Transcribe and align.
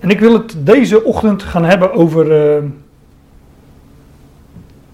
En 0.00 0.10
ik 0.10 0.20
wil 0.20 0.32
het 0.32 0.56
deze 0.58 1.04
ochtend 1.04 1.42
gaan 1.42 1.64
hebben 1.64 1.92
over 1.92 2.24
uh, 2.24 2.64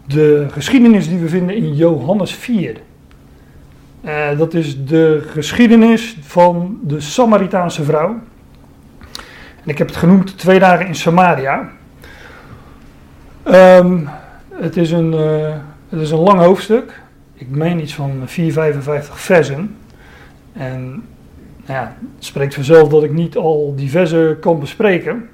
de 0.06 0.46
geschiedenis 0.50 1.08
die 1.08 1.18
we 1.18 1.28
vinden 1.28 1.56
in 1.56 1.74
Johannes 1.74 2.34
4. 2.34 2.76
Uh, 4.04 4.38
dat 4.38 4.54
is 4.54 4.84
de 4.84 5.22
geschiedenis 5.26 6.16
van 6.20 6.78
de 6.82 7.00
Samaritaanse 7.00 7.84
vrouw. 7.84 8.20
En 9.62 9.70
ik 9.70 9.78
heb 9.78 9.86
het 9.86 9.96
genoemd 9.96 10.38
Twee 10.38 10.58
dagen 10.58 10.86
in 10.86 10.94
Samaria. 10.94 11.70
Um, 13.46 14.08
het, 14.50 14.76
is 14.76 14.90
een, 14.90 15.12
uh, 15.12 15.54
het 15.88 16.00
is 16.00 16.10
een 16.10 16.18
lang 16.18 16.40
hoofdstuk. 16.40 17.02
Ik 17.34 17.48
meen 17.48 17.80
iets 17.80 17.94
van 17.94 18.22
455 18.24 19.20
versen. 19.20 19.76
En 20.52 21.04
ja, 21.66 21.96
het 22.16 22.24
spreekt 22.24 22.54
vanzelf 22.54 22.88
dat 22.88 23.02
ik 23.02 23.12
niet 23.12 23.36
al 23.36 23.72
die 23.76 23.90
versen 23.90 24.38
kan 24.38 24.60
bespreken. 24.60 25.28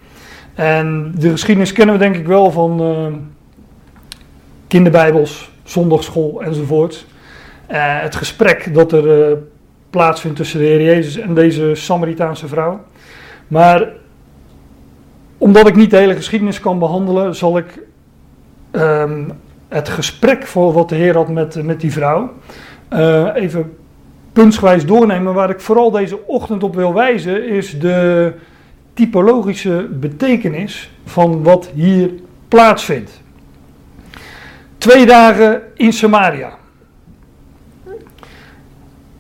En 0.55 1.13
de 1.19 1.31
geschiedenis 1.31 1.73
kennen 1.73 1.95
we 1.95 2.01
denk 2.01 2.17
ik 2.17 2.27
wel 2.27 2.51
van 2.51 2.83
uh, 2.83 3.07
kinderbijbels, 4.69 5.51
zondagschool 5.63 6.43
enzovoort. 6.43 7.07
Uh, 7.71 8.01
het 8.01 8.17
gesprek 8.17 8.75
dat 8.75 8.93
er 8.93 9.31
uh, 9.31 9.37
plaatsvindt 9.91 10.37
tussen 10.37 10.59
de 10.59 10.67
Heer 10.67 10.83
Jezus 10.83 11.17
en 11.17 11.35
deze 11.35 11.75
Samaritaanse 11.75 12.49
vrouw. 12.49 12.81
Maar 13.49 13.89
omdat 15.39 15.69
ik 15.69 15.77
niet 15.77 15.91
de 15.91 15.97
hele 15.97 16.15
geschiedenis 16.15 16.61
kan 16.61 16.79
behandelen, 16.79 17.35
zal 17.35 17.59
ik 17.59 17.81
um, 18.73 19.33
het 19.69 19.89
gesprek 19.89 20.47
voor 20.47 20.73
wat 20.73 20.89
de 20.89 20.95
Heer 20.95 21.15
had 21.15 21.29
met, 21.29 21.63
met 21.63 21.81
die 21.81 21.93
vrouw 21.93 22.33
even 23.35 23.77
puntsgewijs 24.33 24.87
doornemen. 24.87 25.35
Waar 25.35 25.51
ik 25.51 25.61
vooral 25.61 25.91
deze 25.91 26.27
ochtend 26.27 26.63
op 26.63 26.75
wil 26.75 26.95
wijzen, 26.95 27.49
is 27.49 27.79
de 27.79 28.33
typologische 28.95 29.89
betekenis 29.91 30.91
van 31.05 31.43
wat 31.43 31.71
hier 31.75 32.11
plaatsvindt. 32.49 33.23
Twee 34.79 35.07
dagen 35.07 35.63
in 35.75 35.93
Samaria. 35.93 36.59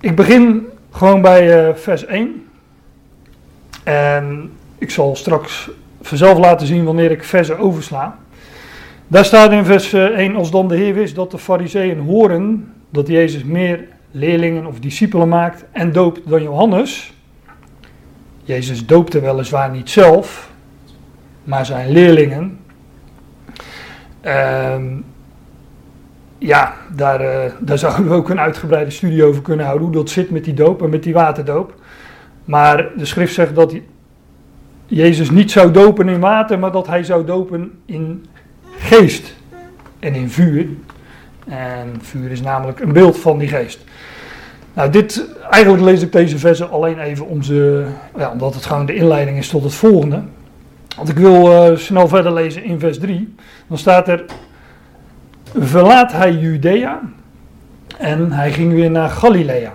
Ik 0.00 0.16
begin 0.16 0.66
gewoon 0.90 1.20
bij 1.20 1.68
uh, 1.68 1.74
vers 1.74 2.04
1. 2.04 2.46
En 3.82 4.50
ik 4.78 4.90
zal 4.90 5.16
straks 5.16 5.70
vanzelf 6.02 6.38
laten 6.38 6.66
zien 6.66 6.84
wanneer 6.84 7.10
ik 7.10 7.24
versen 7.24 7.58
oversla. 7.58 8.18
Daar 9.06 9.24
staat 9.24 9.52
in 9.52 9.64
vers 9.64 9.92
1, 9.92 10.36
als 10.36 10.50
dan 10.50 10.68
de 10.68 10.76
Heer 10.76 10.94
wist 10.94 11.14
dat 11.14 11.30
de 11.30 11.38
fariseeën 11.38 11.98
horen 11.98 12.72
dat 12.90 13.06
Jezus 13.06 13.44
meer 13.44 13.88
leerlingen 14.10 14.66
of 14.66 14.80
discipelen 14.80 15.28
maakt 15.28 15.64
en 15.72 15.92
doopt 15.92 16.28
dan 16.28 16.42
Johannes. 16.42 17.12
Jezus 18.42 18.86
doopte 18.86 19.20
weliswaar 19.20 19.70
niet 19.70 19.90
zelf, 19.90 20.50
maar 21.44 21.66
zijn 21.66 21.90
leerlingen. 21.90 22.58
Uh, 24.24 24.76
ja, 26.38 26.74
daar, 26.96 27.22
uh, 27.22 27.52
daar 27.60 27.78
zouden 27.78 28.08
we 28.08 28.14
ook 28.14 28.30
een 28.30 28.40
uitgebreide 28.40 28.90
studie 28.90 29.24
over 29.24 29.42
kunnen 29.42 29.66
houden, 29.66 29.86
hoe 29.86 29.96
dat 29.96 30.10
zit 30.10 30.30
met 30.30 30.44
die 30.44 30.54
doop 30.54 30.82
en 30.82 30.90
met 30.90 31.02
die 31.02 31.12
waterdoop. 31.12 31.74
Maar 32.44 32.88
de 32.96 33.04
schrift 33.04 33.34
zegt 33.34 33.54
dat 33.54 33.74
Jezus 34.86 35.30
niet 35.30 35.50
zou 35.50 35.70
dopen 35.70 36.08
in 36.08 36.20
water, 36.20 36.58
maar 36.58 36.72
dat 36.72 36.86
hij 36.86 37.02
zou 37.02 37.24
dopen 37.24 37.72
in 37.86 38.26
geest 38.78 39.36
en 39.98 40.14
in 40.14 40.30
vuur. 40.30 40.66
En 41.50 41.98
vuur 42.00 42.30
is 42.30 42.40
namelijk 42.40 42.80
een 42.80 42.92
beeld 42.92 43.18
van 43.18 43.38
die 43.38 43.48
geest. 43.48 43.84
Nou, 44.74 44.90
dit, 44.90 45.26
eigenlijk 45.50 45.84
lees 45.84 46.02
ik 46.02 46.12
deze 46.12 46.38
versen 46.38 46.70
alleen 46.70 46.98
even 46.98 47.26
om 47.26 47.42
ze, 47.42 47.86
ja, 48.16 48.30
omdat 48.30 48.54
het 48.54 48.66
gewoon 48.66 48.86
de 48.86 48.94
inleiding 48.94 49.38
is 49.38 49.48
tot 49.48 49.62
het 49.62 49.74
volgende. 49.74 50.22
Want 50.96 51.08
ik 51.08 51.18
wil 51.18 51.70
uh, 51.70 51.76
snel 51.76 52.08
verder 52.08 52.32
lezen 52.32 52.64
in 52.64 52.80
vers 52.80 52.98
3. 52.98 53.34
Dan 53.66 53.78
staat 53.78 54.08
er: 54.08 54.24
Verlaat 55.58 56.12
hij 56.12 56.32
Judea 56.32 57.00
en 57.98 58.32
hij 58.32 58.52
ging 58.52 58.72
weer 58.72 58.90
naar 58.90 59.08
Galilea. 59.08 59.72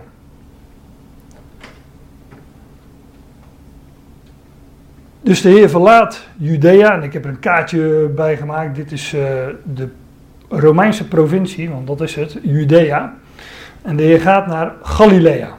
Dus 5.22 5.42
de 5.42 5.50
Heer 5.50 5.70
verlaat 5.70 6.28
Judea, 6.38 6.94
en 6.94 7.04
ik 7.04 7.14
heb 7.14 7.24
er 7.24 7.30
een 7.30 7.40
kaartje 7.40 8.12
bij 8.16 8.38
gemaakt. 8.38 8.76
Dit 8.76 8.92
is 8.92 9.14
uh, 9.14 9.22
de 9.64 9.90
Romeinse 10.50 11.08
provincie, 11.08 11.70
want 11.70 11.88
dat 11.88 12.02
is 12.02 12.16
het, 12.16 12.38
Judea. 12.42 13.14
En 13.82 13.96
de 13.96 14.04
Heer 14.04 14.22
gaat 14.22 14.48
naar 14.48 14.74
Galilea. 14.82 15.56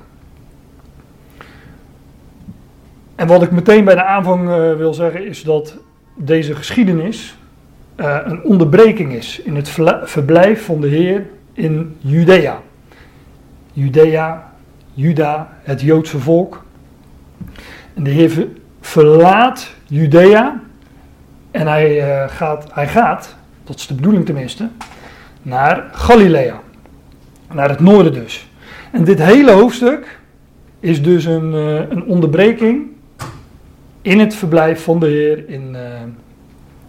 En 3.14 3.26
wat 3.26 3.42
ik 3.42 3.50
meteen 3.50 3.84
bij 3.84 3.94
de 3.94 4.04
aanvang 4.04 4.48
uh, 4.48 4.76
wil 4.76 4.94
zeggen 4.94 5.26
is 5.26 5.42
dat 5.42 5.76
deze 6.14 6.54
geschiedenis 6.54 7.36
uh, 7.96 8.18
een 8.24 8.42
onderbreking 8.42 9.12
is 9.12 9.40
in 9.40 9.56
het 9.56 9.70
verblijf 10.04 10.64
van 10.64 10.80
de 10.80 10.88
Heer 10.88 11.26
in 11.52 11.96
Judea. 11.98 12.60
Judea, 13.72 14.52
Juda, 14.94 15.58
het 15.62 15.80
Joodse 15.80 16.18
volk. 16.18 16.64
En 17.94 18.02
de 18.02 18.10
Heer 18.10 18.48
verlaat 18.80 19.74
Judea 19.84 20.60
en 21.50 21.66
hij, 21.66 22.08
uh, 22.08 22.28
gaat, 22.28 22.66
hij 22.72 22.88
gaat, 22.88 23.36
dat 23.66 23.76
is 23.76 23.86
de 23.86 23.94
bedoeling 23.94 24.24
tenminste, 24.24 24.68
naar 25.42 25.88
Galilea. 25.92 26.60
Naar 27.52 27.68
het 27.68 27.80
noorden 27.80 28.12
dus. 28.12 28.48
En 28.92 29.04
dit 29.04 29.22
hele 29.22 29.50
hoofdstuk 29.50 30.18
is 30.80 31.02
dus 31.02 31.24
een, 31.24 31.52
uh, 31.52 31.90
een 31.90 32.04
onderbreking 32.04 32.86
in 34.02 34.18
het 34.18 34.34
verblijf 34.34 34.82
van 34.82 35.00
de 35.00 35.06
Heer 35.06 35.48
in, 35.48 35.74
uh, 35.74 35.80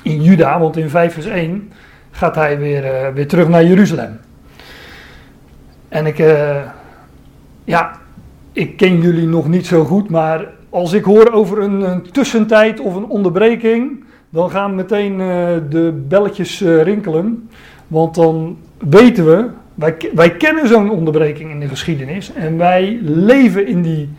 in 0.02 0.24
Juda. 0.24 0.60
Want 0.60 0.78
in 0.78 0.90
5 0.90 1.14
vers 1.14 1.26
1 1.26 1.72
gaat 2.12 2.36
hij 2.36 2.60
weer, 2.60 2.84
uh, 2.84 3.14
weer 3.14 3.28
terug 3.28 3.48
naar 3.48 3.66
Jeruzalem. 3.66 4.20
En 5.90 6.06
ik, 6.06 6.18
ja, 7.64 8.00
ik 8.52 8.78
ken 8.78 9.02
jullie 9.02 9.28
nog 9.28 9.48
niet 9.48 9.66
zo 9.66 9.84
goed, 9.84 10.10
maar 10.10 10.48
als 10.70 10.94
ik 10.94 11.04
hoor 11.04 11.32
over 11.32 11.62
een, 11.62 11.82
een 11.82 12.12
tussentijd 12.12 12.80
of 12.80 12.96
een 12.96 13.06
onderbreking, 13.06 14.04
dan 14.30 14.50
gaan 14.50 14.76
meteen 14.76 15.18
de 15.70 16.04
belletjes 16.08 16.62
rinkelen. 16.62 17.50
Want 17.88 18.16
dan 18.16 18.58
weten 18.78 19.26
we 19.26 19.50
wij, 19.78 19.98
wij 20.14 20.36
kennen 20.36 20.68
zo'n 20.68 20.90
onderbreking 20.90 21.52
in 21.52 21.60
de 21.60 21.68
geschiedenis 21.68 22.34
en 22.34 22.58
wij 22.58 23.00
leven 23.02 23.68
in 23.68 23.82
die 23.82 24.10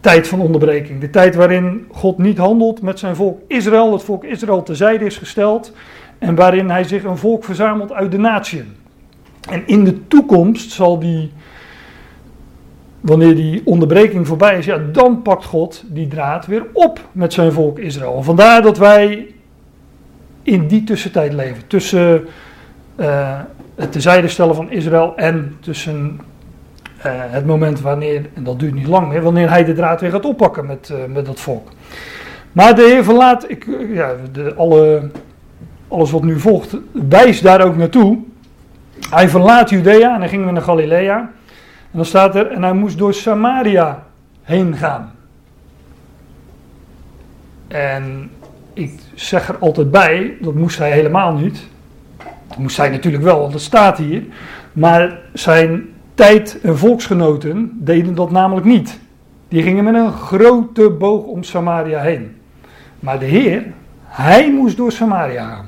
tijd 0.00 0.28
van 0.28 0.40
onderbreking. 0.40 1.00
De 1.00 1.10
tijd 1.10 1.34
waarin 1.34 1.86
God 1.90 2.18
niet 2.18 2.38
handelt 2.38 2.82
met 2.82 2.98
zijn 2.98 3.16
volk 3.16 3.40
Israël, 3.46 3.92
het 3.92 4.02
volk 4.02 4.24
Israël 4.24 4.62
tezijde 4.62 5.04
is 5.04 5.16
gesteld 5.16 5.72
en 6.18 6.34
waarin 6.34 6.70
hij 6.70 6.84
zich 6.84 7.04
een 7.04 7.16
volk 7.16 7.44
verzamelt 7.44 7.92
uit 7.92 8.10
de 8.10 8.18
natieën. 8.18 8.74
En 9.50 9.62
in 9.66 9.84
de 9.84 10.06
toekomst 10.06 10.70
zal 10.70 10.98
die, 10.98 11.32
wanneer 13.08 13.34
die 13.34 13.62
onderbreking 13.64 14.26
voorbij 14.26 14.58
is, 14.58 14.64
ja, 14.64 14.78
dan 14.92 15.22
pakt 15.22 15.44
God 15.44 15.84
die 15.86 16.08
draad 16.08 16.46
weer 16.46 16.66
op 16.72 17.00
met 17.12 17.32
zijn 17.32 17.52
volk 17.52 17.78
Israël. 17.78 18.22
Vandaar 18.22 18.62
dat 18.62 18.78
wij 18.78 19.26
in 20.42 20.66
die 20.66 20.84
tussentijd 20.84 21.32
leven, 21.32 21.66
tussen... 21.66 22.26
Uh, 22.96 23.40
het 23.78 23.92
tezijde 23.92 24.28
stellen 24.28 24.54
van 24.54 24.70
Israël 24.70 25.16
en 25.16 25.56
tussen 25.60 26.20
uh, 26.98 27.12
het 27.14 27.46
moment 27.46 27.80
wanneer, 27.80 28.26
en 28.34 28.44
dat 28.44 28.58
duurt 28.58 28.74
niet 28.74 28.86
lang 28.86 29.08
meer, 29.08 29.22
wanneer 29.22 29.50
hij 29.50 29.64
de 29.64 29.72
draad 29.72 30.00
weer 30.00 30.10
gaat 30.10 30.24
oppakken 30.24 30.66
met, 30.66 30.88
uh, 30.92 31.14
met 31.14 31.26
dat 31.26 31.40
volk. 31.40 31.68
Maar 32.52 32.74
de 32.74 32.82
Heer 32.82 33.04
verlaat, 33.04 33.50
ik, 33.50 33.66
ja, 33.92 34.12
de, 34.32 34.54
alle, 34.54 35.10
alles 35.88 36.10
wat 36.10 36.22
nu 36.22 36.38
volgt, 36.38 36.76
wijst 37.08 37.42
daar 37.42 37.60
ook 37.64 37.76
naartoe. 37.76 38.18
Hij 39.10 39.28
verlaat 39.28 39.70
Judea 39.70 40.14
en 40.14 40.20
hij 40.20 40.28
ging 40.28 40.44
weer 40.44 40.52
naar 40.52 40.62
Galilea. 40.62 41.30
Dan 41.98 42.06
staat 42.06 42.34
er, 42.34 42.50
en 42.50 42.62
hij 42.62 42.72
moest 42.72 42.98
door 42.98 43.14
Samaria 43.14 44.06
heen 44.42 44.76
gaan. 44.76 45.12
En 47.68 48.30
ik 48.72 49.00
zeg 49.14 49.48
er 49.48 49.58
altijd 49.58 49.90
bij, 49.90 50.36
dat 50.40 50.54
moest 50.54 50.78
hij 50.78 50.90
helemaal 50.90 51.32
niet. 51.32 51.68
Dat 52.48 52.58
moest 52.58 52.76
hij 52.76 52.88
natuurlijk 52.88 53.22
wel, 53.22 53.40
want 53.40 53.52
dat 53.52 53.60
staat 53.60 53.98
hier. 53.98 54.22
Maar 54.72 55.18
zijn 55.32 55.88
tijd- 56.14 56.60
en 56.62 56.78
volksgenoten 56.78 57.70
deden 57.74 58.14
dat 58.14 58.30
namelijk 58.30 58.66
niet. 58.66 58.98
Die 59.48 59.62
gingen 59.62 59.84
met 59.84 59.94
een 59.94 60.12
grote 60.12 60.90
boog 60.90 61.24
om 61.24 61.42
Samaria 61.42 62.00
heen. 62.00 62.36
Maar 63.00 63.18
de 63.18 63.26
Heer, 63.26 63.66
hij 64.04 64.52
moest 64.52 64.76
door 64.76 64.92
Samaria 64.92 65.48
gaan. 65.48 65.66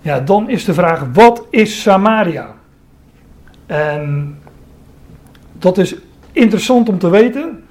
Ja, 0.00 0.20
dan 0.20 0.48
is 0.48 0.64
de 0.64 0.74
vraag: 0.74 1.06
wat 1.12 1.46
is 1.50 1.82
Samaria? 1.82 2.58
En 3.70 4.38
dat 5.52 5.78
is 5.78 5.94
interessant 6.32 6.88
om 6.88 6.98
te 6.98 7.08
weten. 7.08 7.64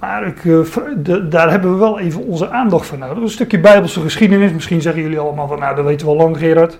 Maar 0.00 0.26
ik, 0.26 0.42
de, 1.04 1.28
daar 1.28 1.50
hebben 1.50 1.72
we 1.72 1.78
wel 1.78 1.98
even 1.98 2.26
onze 2.26 2.50
aandacht 2.50 2.86
voor 2.86 2.98
nodig. 2.98 3.22
Een 3.22 3.30
stukje 3.30 3.60
Bijbelse 3.60 4.00
geschiedenis. 4.00 4.52
Misschien 4.52 4.80
zeggen 4.80 5.02
jullie 5.02 5.18
allemaal 5.18 5.48
van, 5.48 5.58
nou 5.58 5.76
dat 5.76 5.84
weten 5.84 6.06
we 6.06 6.12
al 6.12 6.18
lang 6.18 6.38
Gerard. 6.38 6.78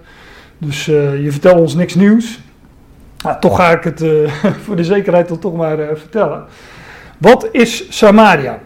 Dus 0.59 0.87
uh, 0.89 1.25
je 1.25 1.33
vertelt 1.33 1.61
ons 1.61 1.75
niks 1.75 1.95
nieuws. 1.95 2.41
Maar 3.25 3.41
toch 3.41 3.57
ga 3.57 3.71
ik 3.71 3.85
het 3.85 4.03
uh, 4.03 4.33
voor 4.65 4.77
de 4.77 4.85
zekerheid 4.85 5.29
dan 5.29 5.39
toch 5.39 5.57
maar 5.57 5.77
vertellen. 5.77 6.45
Wat 7.19 7.49
is 7.53 7.97
Samaria? 7.99 8.61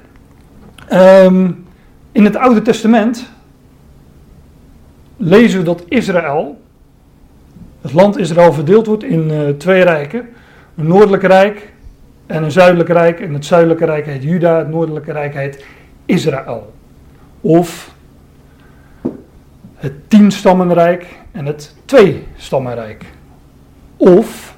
Ehm, 0.88 1.50
in 2.12 2.24
het 2.24 2.36
Oude 2.36 2.62
Testament 2.62 3.30
lezen 5.16 5.58
we 5.58 5.64
dat 5.64 5.84
Israël, 5.88 6.60
het 7.80 7.92
land 7.92 8.18
Israël, 8.18 8.52
verdeeld 8.52 8.86
wordt 8.86 9.04
in 9.04 9.30
uh, 9.30 9.48
twee 9.48 9.82
rijken. 9.82 10.28
Een 10.76 10.86
noordelijk 10.86 11.22
rijk 11.22 11.72
en 12.26 12.42
een 12.42 12.50
zuidelijk 12.50 12.88
rijk. 12.88 13.20
En 13.20 13.34
het 13.34 13.44
zuidelijke 13.44 13.84
rijk 13.84 14.06
heet 14.06 14.22
Juda, 14.22 14.58
het 14.58 14.68
noordelijke 14.68 15.12
rijk 15.12 15.34
heet 15.34 15.64
Israël. 16.04 16.72
Of 17.40 17.94
het 19.74 19.92
tienstammenrijk 20.08 21.06
en 21.32 21.46
het 21.46 21.74
tweestammenrijk. 21.84 23.04
Of 23.96 24.56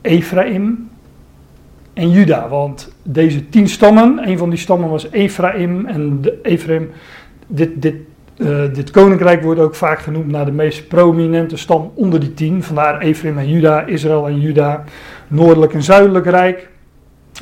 Ephraim 0.00 0.90
en 1.92 2.10
Juda. 2.10 2.48
Want 2.48 2.92
deze 3.02 3.48
tien 3.48 3.68
stammen, 3.68 4.28
een 4.28 4.38
van 4.38 4.50
die 4.50 4.58
stammen 4.58 4.88
was 4.88 5.10
Ephraim. 5.10 5.86
En 5.86 6.20
de 6.20 6.38
Ephraim, 6.42 6.90
dit, 7.46 7.82
dit, 7.82 7.94
uh, 8.36 8.74
dit 8.74 8.90
koninkrijk 8.90 9.42
wordt 9.42 9.60
ook 9.60 9.74
vaak 9.74 9.98
genoemd 9.98 10.26
naar 10.26 10.44
de 10.44 10.52
meest 10.52 10.88
prominente 10.88 11.56
stam 11.56 11.92
onder 11.94 12.20
die 12.20 12.34
tien. 12.34 12.62
Vandaar 12.62 13.00
Ephraim 13.00 13.38
en 13.38 13.48
Juda, 13.48 13.86
Israël 13.86 14.28
en 14.28 14.40
Juda, 14.40 14.84
noordelijk 15.28 15.74
en 15.74 15.82
zuidelijk 15.82 16.26
rijk. 16.26 16.68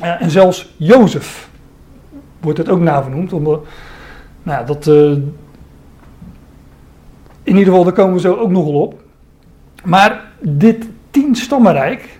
Uh, 0.01 0.21
en 0.21 0.29
zelfs 0.29 0.73
Jozef 0.77 1.49
wordt 2.39 2.57
het 2.57 2.69
ook 2.69 2.79
nagenoemd. 2.79 3.33
Omdat, 3.33 3.65
nou, 4.43 4.65
dat, 4.65 4.87
uh, 4.87 5.11
in 7.43 7.57
ieder 7.57 7.65
geval, 7.65 7.83
daar 7.83 7.93
komen 7.93 8.13
we 8.13 8.19
zo 8.19 8.35
ook 8.35 8.51
nogal 8.51 8.81
op. 8.81 9.03
Maar 9.83 10.31
dit 10.39 10.87
tien 11.11 11.35
stammenrijk 11.35 12.19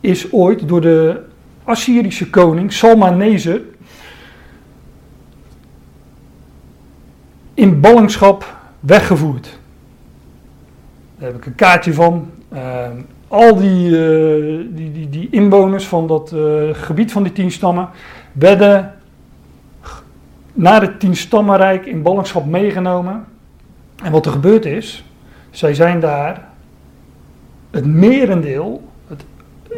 is 0.00 0.32
ooit 0.32 0.68
door 0.68 0.80
de 0.80 1.20
Assyrische 1.64 2.30
koning 2.30 2.72
Salmaneser 2.72 3.60
in 7.56 7.80
ballingschap 7.80 8.56
weggevoerd. 8.80 9.58
Daar 11.18 11.28
heb 11.28 11.36
ik 11.36 11.46
een 11.46 11.54
kaartje 11.54 11.94
van. 11.94 12.30
Uh, 12.52 12.88
al 13.28 13.56
die, 13.56 13.88
uh, 13.88 14.66
die, 14.70 14.92
die, 14.92 15.08
die, 15.08 15.28
inwoners 15.30 15.86
van 15.86 16.06
dat 16.06 16.32
uh, 16.34 16.68
gebied 16.72 17.12
van 17.12 17.22
die 17.22 17.32
tien 17.32 17.50
stammen 17.50 17.88
werden 18.32 18.94
naar 20.52 20.80
het 20.80 21.00
tien 21.00 21.16
stammenrijk 21.16 21.86
in 21.86 22.02
ballingschap 22.02 22.46
meegenomen. 22.46 23.24
En 24.02 24.12
wat 24.12 24.26
er 24.26 24.32
gebeurd 24.32 24.64
is, 24.64 25.04
zij 25.50 25.74
zijn 25.74 26.00
daar 26.00 26.48
het 27.70 27.86
merendeel 27.86 28.82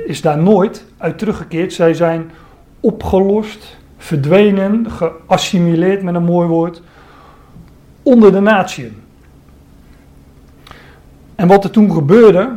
is 0.07 0.21
daar 0.21 0.39
nooit 0.39 0.85
uit 0.99 1.19
teruggekeerd. 1.19 1.73
Zij 1.73 1.95
zijn 1.95 2.31
opgelost, 2.81 3.77
verdwenen, 3.97 4.87
geassimileerd 4.91 6.03
met 6.03 6.15
een 6.15 6.25
mooi 6.25 6.49
woord, 6.49 6.83
onder 8.08 8.32
de 8.32 8.40
natieën. 8.40 8.96
En 11.34 11.49
wat 11.49 11.64
er 11.64 11.70
toen 11.70 11.93
gebeurde, 11.93 12.50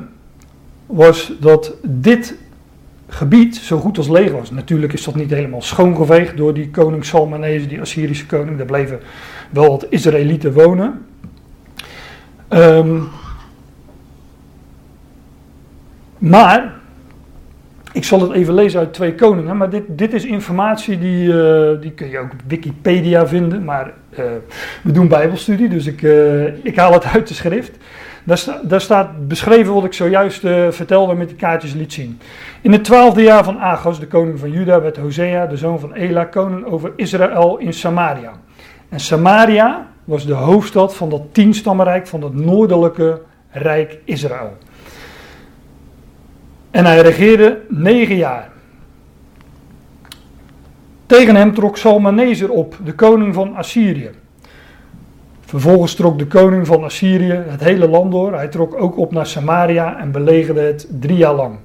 was 0.86 1.34
dat 1.40 1.74
dit 1.84 2.36
gebied 3.08 3.56
zo 3.56 3.80
goed 3.80 3.98
als 3.98 4.10
leeg 4.10 4.32
was. 4.32 4.52
Natuurlijk 4.52 4.94
is 4.94 5.04
dat 5.04 5.16
niet 5.16 5.30
helemaal 5.30 5.62
schoongeveegd 5.62 6.38
door 6.38 6.54
die 6.54 6.70
koning 6.70 7.06
Salmanese, 7.06 7.68
die 7.68 7.82
Assyrische 7.82 8.26
koning. 8.26 8.58
Daar 8.58 8.66
bleven 8.66 9.00
wel 9.50 9.70
wat 9.70 9.86
Israëlieten 9.90 10.54
wonen. 10.54 11.06
Um, 12.50 13.08
maar 16.18 16.81
ik 17.94 18.04
zal 18.04 18.22
het 18.22 18.32
even 18.32 18.54
lezen 18.54 18.80
uit 18.80 18.94
Twee 18.94 19.16
Koningen, 19.16 19.58
maar 19.58 19.70
dit, 19.70 19.84
dit 19.88 20.14
is 20.14 20.26
informatie 20.26 21.00
die, 21.00 21.28
uh, 21.28 21.82
die 21.82 21.92
kun 21.92 22.10
je 22.10 22.20
ook 22.20 22.32
op 22.32 22.42
Wikipedia 22.48 23.28
vinden. 23.28 23.64
Maar 23.64 23.94
uh, 24.12 24.26
we 24.84 24.92
doen 24.92 25.08
Bijbelstudie, 25.08 25.70
dus 25.70 25.86
ik, 25.86 26.02
uh, 26.02 26.66
ik 26.66 26.76
haal 26.76 26.94
het 26.94 27.06
uit 27.06 27.28
de 27.28 27.34
schrift. 27.34 27.78
Daar, 28.24 28.44
daar 28.64 28.82
staat 28.82 29.28
beschreven 29.28 29.74
wat 29.74 29.86
ik 29.86 29.94
zojuist 29.94 30.40
vertelde 30.70 31.14
met 31.14 31.28
die 31.28 31.38
kaartjes 31.38 31.74
liet 31.74 31.94
zien. 31.94 32.20
In 32.62 32.72
het 32.72 32.84
twaalfde 32.84 33.22
jaar 33.22 33.44
van 33.44 33.60
Agos, 33.60 34.00
de 34.00 34.08
koning 34.08 34.40
van 34.40 34.52
Juda, 34.52 34.82
werd 34.82 34.98
Hosea, 34.98 35.46
de 35.46 35.58
zoon 35.58 35.80
van 35.80 35.94
Ela, 35.94 36.26
koning 36.26 36.66
over 36.66 36.92
Israël 36.96 37.58
in 37.58 37.74
Samaria. 37.74 38.32
En 38.90 39.00
Samaria 39.00 39.88
was 40.04 40.26
de 40.26 40.34
hoofdstad 40.34 40.96
van 40.96 41.10
dat 41.10 41.22
tienstammenrijk 41.32 42.08
van 42.08 42.24
het 42.24 42.34
noordelijke 42.34 43.22
rijk 43.50 43.98
Israël. 44.06 44.58
En 46.72 46.86
hij 46.86 47.02
regeerde 47.02 47.62
negen 47.68 48.16
jaar. 48.16 48.50
Tegen 51.06 51.36
hem 51.36 51.54
trok 51.54 51.78
Salmaneser 51.78 52.50
op, 52.50 52.78
de 52.84 52.94
koning 52.94 53.34
van 53.34 53.56
Assyrië. 53.56 54.10
Vervolgens 55.46 55.94
trok 55.96 56.20
de 56.20 56.28
koning 56.28 56.68
van 56.68 56.84
Assyrië 56.84 57.44
het 57.48 57.64
hele 57.64 57.88
land 57.88 58.12
door. 58.12 58.34
Hij 58.34 58.48
trok 58.48 58.82
ook 58.82 58.98
op 58.98 59.12
naar 59.12 59.26
Samaria 59.26 60.00
en 60.00 60.12
belegerde 60.12 60.62
het 60.62 60.88
drie 61.00 61.18
jaar 61.18 61.34
lang. 61.34 61.56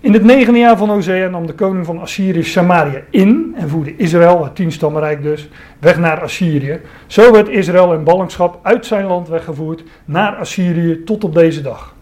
In 0.00 0.12
het 0.12 0.24
negende 0.24 0.58
jaar 0.58 0.76
van 0.76 0.90
Hosea 0.90 1.28
nam 1.28 1.46
de 1.46 1.54
koning 1.54 1.86
van 1.86 2.00
Assyrië 2.00 2.42
Samaria 2.42 3.00
in 3.10 3.54
en 3.56 3.68
voerde 3.68 3.96
Israël, 3.96 4.44
het 4.44 4.54
tienstammenrijk 4.54 5.22
dus, 5.22 5.48
weg 5.78 5.98
naar 5.98 6.22
Assyrië. 6.22 6.80
Zo 7.06 7.32
werd 7.32 7.48
Israël 7.48 7.94
in 7.94 8.04
ballingschap 8.04 8.58
uit 8.62 8.86
zijn 8.86 9.06
land 9.06 9.28
weggevoerd 9.28 9.82
naar 10.04 10.34
Assyrië 10.36 11.04
tot 11.04 11.24
op 11.24 11.34
deze 11.34 11.62
dag. 11.62 11.95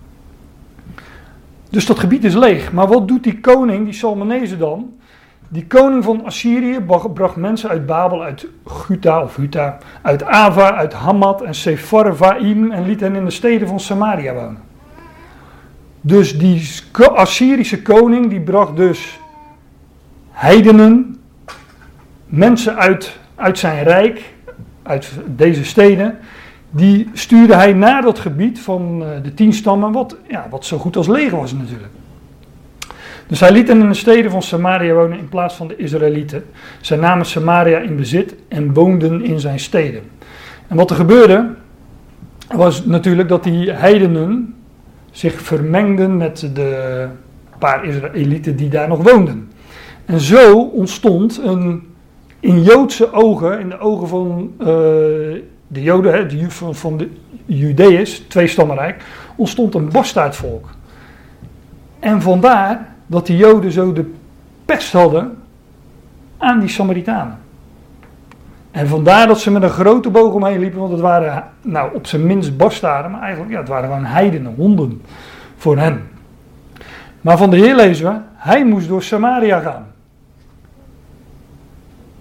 Dus 1.75 1.87
dat 1.87 1.99
gebied 1.99 2.25
is 2.25 2.35
leeg. 2.35 2.73
Maar 2.73 2.87
wat 2.87 3.09
doet 3.09 3.23
die 3.23 3.41
koning, 3.41 3.85
die 3.85 3.95
Salmanese 3.95 4.57
dan? 4.57 4.93
Die 5.49 5.67
koning 5.67 6.05
van 6.05 6.25
Assyrië 6.25 6.81
bracht 7.15 7.37
mensen 7.37 7.69
uit 7.71 7.87
Babel, 7.87 8.23
uit 8.23 8.47
Guta 8.67 9.23
of 9.23 9.37
Huta, 9.37 9.79
uit 10.03 10.25
Ava, 10.25 10.75
uit 10.75 10.93
Hamad 10.93 11.43
en 11.43 11.55
Sepharvaim 11.55 12.71
en 12.71 12.85
liet 12.87 13.01
hen 13.01 13.15
in 13.15 13.25
de 13.25 13.31
steden 13.31 13.69
van 13.69 13.81
Samaria 13.81 14.35
wonen. 14.35 14.63
Dus 16.01 16.39
die 16.39 16.69
Assyrische 17.15 17.83
koning 17.83 18.31
die 18.31 18.41
bracht 18.41 18.77
dus 18.77 19.21
heidenen, 20.31 21.21
mensen 22.27 22.77
uit, 22.77 23.19
uit 23.35 23.59
zijn 23.59 23.83
rijk, 23.83 24.35
uit 24.83 25.11
deze 25.27 25.65
steden, 25.65 26.19
die 26.77 27.09
stuurde 27.13 27.55
hij 27.55 27.73
naar 27.73 28.03
dat 28.03 28.19
gebied 28.19 28.61
van 28.61 29.03
eh, 29.03 29.09
de 29.23 29.35
tien 29.35 29.53
stammen, 29.53 29.93
wat, 29.93 30.17
ja, 30.29 30.47
wat 30.51 30.65
zo 30.65 30.79
goed 30.79 30.97
als 30.97 31.09
leeg 31.09 31.31
was 31.31 31.53
natuurlijk. 31.53 31.93
Dus 33.27 33.41
hij 33.41 33.53
liet 33.53 33.69
hen 33.69 33.81
in 33.81 33.89
de 33.89 33.95
steden 33.95 34.31
van 34.31 34.43
Samaria 34.43 34.95
wonen 34.95 35.19
in 35.19 35.29
plaats 35.29 35.55
van 35.55 35.69
de 35.69 35.77
Israëlieten. 35.77 36.45
Zij 36.81 36.97
namen 36.97 37.27
Samaria 37.27 37.79
in 37.79 37.97
bezit 37.97 38.35
en 38.49 38.73
woonden 38.73 39.25
in 39.25 39.41
zijn 39.41 39.61
steden. 39.61 40.03
En 40.67 40.77
wat 40.77 40.91
er 40.91 40.97
gebeurde, 40.97 41.55
was 42.49 42.85
natuurlijk 42.85 43.29
dat 43.29 43.43
die 43.45 43.71
heidenen 43.71 44.55
zich 45.11 45.41
vermengden 45.41 46.17
met 46.17 46.51
de 46.55 47.07
paar 47.59 47.85
Israëlieten 47.85 48.57
die 48.57 48.69
daar 48.69 48.89
nog 48.89 49.03
woonden. 49.03 49.49
En 50.05 50.21
zo 50.21 50.61
ontstond 50.61 51.41
een, 51.45 51.83
in 52.41 52.63
Joodse 52.63 53.13
ogen, 53.13 53.61
in 53.61 53.69
de 53.69 53.79
ogen 53.79 54.09
van 54.09 54.53
uh, 54.61 54.69
de 55.67 55.83
Joden, 55.83 56.29
de, 56.29 56.51
van, 56.51 56.75
van 56.75 56.97
de 56.97 57.11
Judeërs, 57.47 58.19
twee 58.19 58.47
stammenrijk, 58.47 59.05
ontstond 59.37 59.75
een 59.75 59.91
bastaardvolk. 59.91 60.69
En 62.01 62.23
vandaar 62.23 62.89
dat 63.07 63.27
de 63.27 63.37
Joden 63.37 63.73
zo 63.73 63.93
de 63.93 64.13
pest 64.65 64.93
hadden 64.93 65.43
aan 66.39 66.61
die 66.61 66.69
Samaritanen. 66.69 67.39
En 68.71 68.89
vandaar 68.89 69.27
dat 69.27 69.41
ze 69.41 69.51
met 69.51 69.63
een 69.63 69.71
grote 69.71 70.11
boog 70.11 70.33
omheen 70.33 70.59
liepen, 70.59 70.79
want 70.79 70.93
het 70.93 71.01
waren 71.01 71.45
nou, 71.61 71.95
op 71.95 72.07
zijn 72.07 72.27
minst 72.27 72.57
bastaarden, 72.57 73.11
maar 73.11 73.21
eigenlijk 73.21 73.53
ja, 73.53 73.59
het 73.59 73.69
waren 73.69 73.89
gewoon 73.89 74.05
heidenen, 74.05 74.55
honden 74.55 75.03
voor 75.57 75.79
hen. 75.79 76.09
Maar 77.21 77.39
van 77.39 77.51
de 77.51 77.57
Heer 77.57 77.75
lezen 77.75 78.13
we, 78.13 78.19
hij 78.35 78.65
moest 78.65 78.89
door 78.89 79.03
Samaria 79.03 79.61
gaan. 79.61 79.87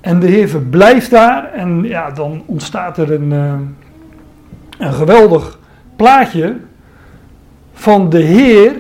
En 0.04 0.20
de 0.20 0.28
Heer 0.28 0.50
verblijft 0.50 1.10
daar 1.10 1.54
en 1.54 1.84
ja, 1.84 2.12
dan 2.12 2.44
ontstaat 2.46 2.98
er 2.98 3.12
een, 3.12 3.32
uh, 3.32 3.54
een 4.78 4.94
geweldig 4.94 5.60
plaatje 5.96 6.56
van 7.74 8.10
de 8.10 8.20
Heer 8.20 8.72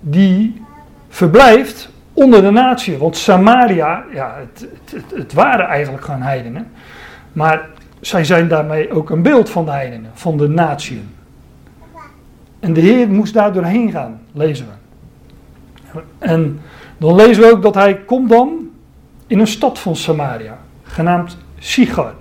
die 0.00 0.62
verblijft 1.08 1.90
onder 2.12 2.42
de 2.42 2.50
natie. 2.50 2.98
Want 2.98 3.16
Samaria, 3.16 4.04
ja, 4.12 4.36
het, 4.38 4.68
het, 4.90 5.04
het, 5.14 5.32
waren 5.32 5.66
eigenlijk 5.66 6.04
gewoon 6.04 6.22
heidenen. 6.22 6.70
Maar 7.32 7.68
zij 8.00 8.24
zijn 8.24 8.48
daarmee 8.48 8.90
ook 8.92 9.10
een 9.10 9.22
beeld 9.22 9.50
van 9.50 9.64
de 9.64 9.70
heidenen, 9.70 10.10
van 10.14 10.36
de 10.36 10.48
natie. 10.48 11.02
En 12.60 12.72
de 12.72 12.80
Heer 12.80 13.08
moest 13.08 13.34
daar 13.34 13.52
doorheen 13.52 13.90
gaan, 13.90 14.20
lezen 14.32 14.66
we. 14.66 16.00
En 16.18 16.60
dan 16.98 17.14
lezen 17.14 17.42
we 17.42 17.50
ook 17.50 17.62
dat 17.62 17.74
hij 17.74 17.96
komt 17.96 18.28
dan 18.28 18.69
in 19.30 19.38
een 19.38 19.46
stad 19.46 19.78
van 19.78 19.96
Samaria, 19.96 20.58
genaamd 20.82 21.36
Sigar. 21.58 22.14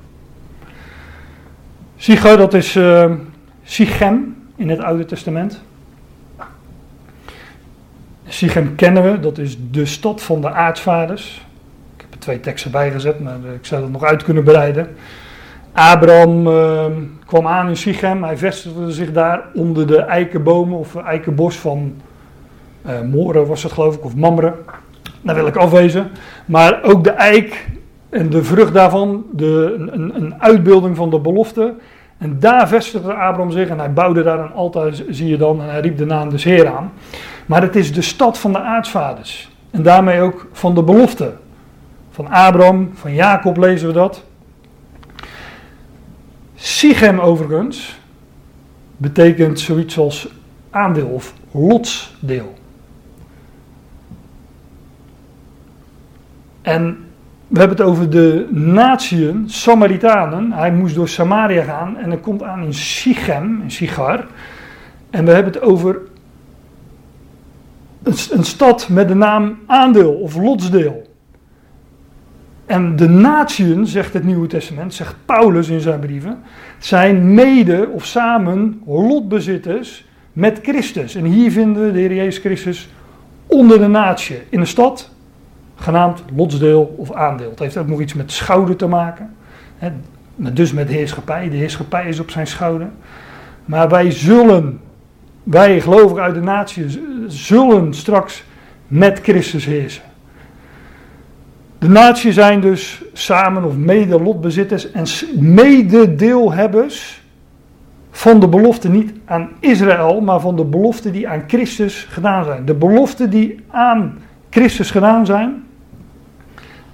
Sigar, 1.97 2.37
dat 2.37 2.53
is 2.53 2.75
uh, 2.75 3.11
Sichem 3.63 4.37
in 4.55 4.69
het 4.69 4.79
Oude 4.79 5.05
Testament. 5.05 5.61
Sichem 8.27 8.75
kennen 8.75 9.03
we, 9.11 9.19
dat 9.19 9.37
is 9.37 9.57
de 9.71 9.85
stad 9.85 10.21
van 10.21 10.41
de 10.41 10.51
aartsvaders. 10.51 11.45
Ik 11.95 12.01
heb 12.01 12.07
even 12.07 12.19
twee 12.19 12.39
teksten 12.39 12.71
bijgezet, 12.71 13.19
maar 13.19 13.37
ik 13.53 13.65
zou 13.65 13.81
dat 13.81 13.91
nog 13.91 14.03
uit 14.03 14.23
kunnen 14.23 14.43
bereiden. 14.43 14.95
Abraham 15.71 16.47
ehm, 16.47 17.03
kwam 17.25 17.47
aan 17.47 17.67
in 17.67 17.77
Sichem, 17.77 18.23
hij 18.23 18.37
vestigde 18.37 18.91
zich 18.91 19.11
daar 19.11 19.41
onder 19.53 19.87
de 19.87 19.97
eikenbomen 19.97 20.77
of 20.77 20.95
eikenbos 20.95 21.57
van 21.57 21.95
uh, 22.85 23.01
Moren 23.01 23.47
was 23.47 23.63
het 23.63 23.71
geloof 23.71 23.95
ik, 23.95 24.05
of 24.05 24.15
Mamre. 24.15 24.53
Daar 25.21 25.35
wil 25.35 25.47
ik 25.47 25.55
afwezen. 25.55 26.11
Maar 26.45 26.83
ook 26.83 27.03
de 27.03 27.09
eik 27.09 27.67
en 28.09 28.29
de 28.29 28.43
vrucht 28.43 28.73
daarvan, 28.73 29.25
de, 29.31 29.75
een, 29.77 30.15
een 30.15 30.41
uitbeelding 30.41 30.95
van 30.95 31.09
de 31.09 31.19
belofte. 31.19 31.73
En 32.17 32.39
daar 32.39 32.67
vestigde 32.67 33.13
Abraham 33.13 33.51
zich 33.51 33.69
en 33.69 33.79
hij 33.79 33.93
bouwde 33.93 34.23
daar 34.23 34.39
een 34.39 34.53
altaar, 34.53 34.91
zie 35.09 35.27
je 35.27 35.37
dan, 35.37 35.61
en 35.61 35.69
hij 35.69 35.79
riep 35.79 35.97
de 35.97 36.05
naam 36.05 36.29
des 36.29 36.43
Heer 36.43 36.67
aan. 36.67 36.91
Maar 37.45 37.61
het 37.61 37.75
is 37.75 37.93
de 37.93 38.01
stad 38.01 38.37
van 38.37 38.51
de 38.51 38.59
aartsvaders. 38.59 39.49
En 39.71 39.83
daarmee 39.83 40.21
ook 40.21 40.47
van 40.51 40.75
de 40.75 40.83
belofte. 40.83 41.33
Van 42.09 42.27
Abraham, 42.27 42.89
van 42.93 43.13
Jacob 43.13 43.57
lezen 43.57 43.87
we 43.87 43.93
dat. 43.93 44.23
Sichem 46.55 47.19
overigens 47.19 47.99
betekent 48.97 49.59
zoiets 49.59 49.97
als 49.97 50.27
aandeel 50.69 51.07
of 51.07 51.33
lotsdeel. 51.51 52.53
En 56.69 56.97
we 57.47 57.59
hebben 57.59 57.77
het 57.77 57.85
over 57.85 58.09
de 58.09 58.47
natieën, 58.51 59.43
Samaritanen. 59.47 60.51
Hij 60.51 60.71
moest 60.71 60.95
door 60.95 61.07
Samaria 61.07 61.63
gaan 61.63 61.97
en 61.97 62.09
hij 62.09 62.19
komt 62.19 62.43
aan 62.43 62.63
in 62.63 62.73
Sichem, 62.73 63.61
in 63.61 63.71
Sigar. 63.71 64.25
En 65.09 65.25
we 65.25 65.31
hebben 65.31 65.53
het 65.53 65.61
over 65.61 65.99
een, 68.03 68.13
een 68.31 68.43
stad 68.43 68.89
met 68.89 69.07
de 69.07 69.15
naam 69.15 69.59
aandeel 69.65 70.13
of 70.13 70.35
lotsdeel. 70.35 71.07
En 72.65 72.95
de 72.95 73.09
natieën, 73.09 73.87
zegt 73.87 74.13
het 74.13 74.23
Nieuwe 74.23 74.47
Testament, 74.47 74.93
zegt 74.93 75.15
Paulus 75.25 75.69
in 75.69 75.81
zijn 75.81 75.99
brieven, 75.99 76.39
zijn 76.77 77.33
mede 77.33 77.89
of 77.93 78.05
samen 78.05 78.81
lotbezitters 78.85 80.05
met 80.33 80.59
Christus. 80.61 81.15
En 81.15 81.25
hier 81.25 81.51
vinden 81.51 81.85
we 81.85 81.91
de 81.91 81.99
Heer 81.99 82.13
Jezus 82.13 82.37
Christus 82.37 82.89
onder 83.47 83.79
de 83.79 83.87
natie. 83.87 84.39
In 84.49 84.59
een 84.59 84.67
stad 84.67 85.17
genaamd 85.79 86.23
lotsdeel 86.35 86.95
of 86.97 87.13
aandeel. 87.13 87.49
Het 87.49 87.59
heeft 87.59 87.77
ook 87.77 87.87
nog 87.87 88.01
iets 88.01 88.13
met 88.13 88.31
schouder 88.31 88.75
te 88.75 88.87
maken. 88.87 89.35
Hè, 89.77 89.89
dus 90.35 90.73
met 90.73 90.89
heerschappij. 90.89 91.49
De 91.49 91.57
heerschappij 91.57 92.07
is 92.07 92.19
op 92.19 92.29
zijn 92.29 92.47
schouder. 92.47 92.87
Maar 93.65 93.89
wij 93.89 94.11
zullen, 94.11 94.79
wij 95.43 95.81
gelovigen 95.81 96.23
uit 96.23 96.33
de 96.33 96.41
natie, 96.41 96.85
zullen 97.27 97.93
straks 97.93 98.43
met 98.87 99.19
Christus 99.23 99.65
heersen. 99.65 100.03
De 101.79 101.89
natie 101.89 102.33
zijn 102.33 102.61
dus 102.61 103.01
samen 103.13 103.63
of 103.63 103.75
mede 103.75 104.21
lotbezitters 104.21 104.91
en 104.91 105.05
mededeelhebbers 105.39 107.23
van 108.11 108.39
de 108.39 108.47
belofte 108.47 108.89
niet 108.89 109.11
aan 109.25 109.49
Israël, 109.59 110.21
maar 110.21 110.39
van 110.39 110.55
de 110.55 110.65
belofte 110.65 111.11
die 111.11 111.29
aan 111.29 111.43
Christus 111.47 112.07
gedaan 112.09 112.43
zijn. 112.43 112.65
De 112.65 112.73
belofte 112.73 113.29
die 113.29 113.59
aan 113.67 114.17
Christus 114.49 114.91
gedaan 114.91 115.25
zijn, 115.25 115.63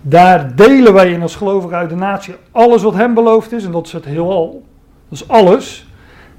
daar 0.07 0.55
delen 0.55 0.93
wij 0.93 1.11
in 1.11 1.21
als 1.21 1.35
gelovigen 1.35 1.77
uit 1.77 1.89
de 1.89 1.95
natie 1.95 2.35
alles 2.51 2.83
wat 2.83 2.93
hem 2.93 3.13
beloofd 3.13 3.51
is, 3.51 3.65
en 3.65 3.71
dat 3.71 3.85
is 3.85 3.91
het 3.91 4.05
heelal, 4.05 4.63
dat 5.09 5.19
is 5.19 5.27
alles, 5.27 5.87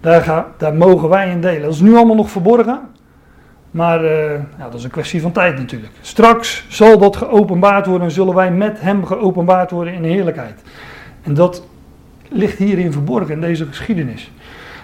daar, 0.01 0.45
daar 0.59 0.75
mogen 0.75 1.09
wij 1.09 1.31
in 1.31 1.41
delen. 1.41 1.63
Dat 1.63 1.73
is 1.73 1.81
nu 1.81 1.97
allemaal 1.97 2.17
nog 2.17 2.31
verborgen, 2.31 2.81
maar 3.71 4.05
uh, 4.05 4.33
ja, 4.33 4.65
dat 4.65 4.75
is 4.75 4.85
een 4.85 4.91
kwestie 4.91 5.21
van 5.21 5.33
tijd 5.33 5.59
natuurlijk. 5.59 5.93
Straks 6.01 6.65
zal 6.69 6.99
dat 6.99 7.17
geopenbaard 7.17 7.87
worden 7.87 8.07
en 8.07 8.13
zullen 8.13 8.35
wij 8.35 8.51
met 8.51 8.81
hem 8.81 9.05
geopenbaard 9.05 9.71
worden 9.71 9.95
in 9.95 10.05
heerlijkheid. 10.05 10.63
En 11.23 11.35
dat 11.35 11.67
ligt 12.29 12.59
hierin 12.59 12.93
verborgen 12.93 13.35
in 13.35 13.41
deze 13.41 13.67
geschiedenis. 13.67 14.31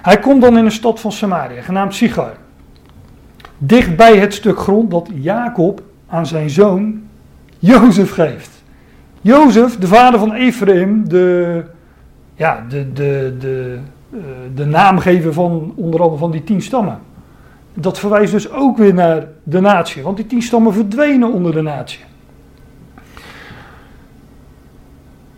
Hij 0.02 0.18
komt 0.18 0.42
dan 0.42 0.58
in 0.58 0.64
een 0.64 0.72
stad 0.72 1.00
van 1.00 1.12
Samaria, 1.12 1.62
genaamd 1.62 1.94
Sigar. 1.94 2.32
Dicht 3.58 3.96
bij 3.96 4.16
het 4.16 4.34
stuk 4.34 4.58
grond 4.58 4.90
dat 4.90 5.08
Jacob 5.14 5.82
aan 6.06 6.26
zijn 6.26 6.50
zoon 6.50 7.02
Jozef 7.58 8.10
geeft. 8.10 8.51
Jozef, 9.22 9.78
de 9.78 9.86
vader 9.86 10.18
van 10.18 10.32
Ephraim, 10.32 11.08
de, 11.08 11.62
ja, 12.34 12.64
de, 12.68 12.92
de, 12.92 13.36
de, 13.38 13.78
uh, 14.10 14.20
de 14.54 14.64
naamgever 14.64 15.32
van 15.32 15.72
onder 15.76 16.00
andere 16.00 16.18
van 16.18 16.30
die 16.30 16.44
tien 16.44 16.62
stammen. 16.62 16.98
Dat 17.74 17.98
verwijst 17.98 18.32
dus 18.32 18.50
ook 18.50 18.76
weer 18.76 18.94
naar 18.94 19.26
de 19.42 19.60
natie, 19.60 20.02
want 20.02 20.16
die 20.16 20.26
tien 20.26 20.42
stammen 20.42 20.72
verdwenen 20.72 21.32
onder 21.32 21.52
de 21.52 21.62
natie. 21.62 22.00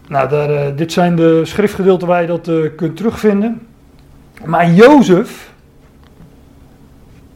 Nou, 0.08 0.28
daar, 0.28 0.50
uh, 0.50 0.76
dit 0.76 0.92
zijn 0.92 1.16
de 1.16 1.44
schriftgedeelten 1.44 2.08
waar 2.08 2.20
je 2.20 2.26
dat 2.26 2.48
uh, 2.48 2.70
kunt 2.76 2.96
terugvinden. 2.96 3.66
Maar 4.44 4.70
Jozef 4.70 5.52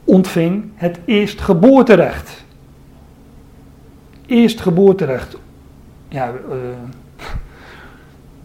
ontving 0.04 0.64
het 0.74 0.98
eerstgeboorterecht. 1.04 2.44
Eerstgeboorterecht 4.26 5.36
ja, 6.08 6.32
uh, 6.48 6.56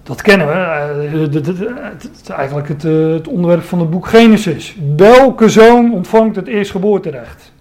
dat 0.03 0.21
kennen 0.21 0.47
we. 0.47 0.53
Uh, 0.53 1.89
het 1.89 2.09
is 2.21 2.29
eigenlijk 2.29 2.67
het, 2.67 2.83
uh, 2.83 3.13
het, 3.13 3.27
onderwerp 3.27 3.63
van 3.63 3.79
het 3.79 3.89
boek 3.89 4.07
Genesis. 4.07 4.77
Welke 4.95 5.49
zoon 5.49 5.93
ontvangt 5.93 6.35
het 6.35 6.47
eerstgeboorterecht? 6.47 7.51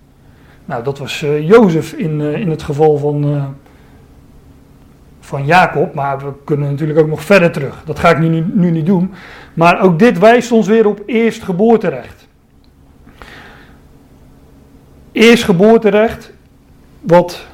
Nou, 0.64 0.84
dat 0.84 0.98
was 0.98 1.20
Jozef 1.40 1.92
in, 1.92 2.20
in 2.20 2.50
het 2.50 2.62
geval 2.62 2.96
van, 2.96 3.54
van 5.20 5.44
Jacob. 5.44 5.94
Maar 5.94 6.18
we 6.18 6.32
kunnen 6.44 6.70
natuurlijk 6.70 6.98
ook 6.98 7.08
nog 7.08 7.22
verder 7.22 7.50
terug. 7.50 7.82
Dat 7.84 7.98
ga 7.98 8.10
ik 8.10 8.18
nu, 8.18 8.44
nu 8.52 8.70
niet 8.70 8.86
doen. 8.86 9.12
Maar 9.54 9.80
ook 9.80 9.98
dit 9.98 10.18
wijst 10.18 10.52
ons 10.52 10.66
weer 10.66 10.86
op 10.86 11.02
eerstgeboorterecht. 11.06 12.28
Eerstgeboorterecht, 15.12 16.32
wat 17.00 17.46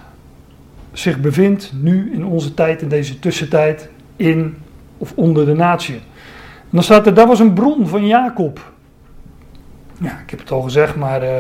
zich 0.98 1.20
bevindt 1.20 1.72
nu 1.80 2.12
in 2.12 2.24
onze 2.24 2.54
tijd, 2.54 2.82
in 2.82 2.88
deze 2.88 3.18
tussentijd, 3.18 3.88
in 4.16 4.56
of 4.98 5.12
onder 5.14 5.46
de 5.46 5.54
natie. 5.54 5.94
En 5.94 6.70
dan 6.70 6.82
staat 6.82 7.06
er, 7.06 7.14
dat 7.14 7.26
was 7.26 7.40
een 7.40 7.52
bron 7.52 7.86
van 7.86 8.06
Jacob. 8.06 8.72
Ja, 9.98 10.18
ik 10.24 10.30
heb 10.30 10.38
het 10.38 10.50
al 10.50 10.60
gezegd, 10.60 10.96
maar 10.96 11.22
uh, 11.22 11.30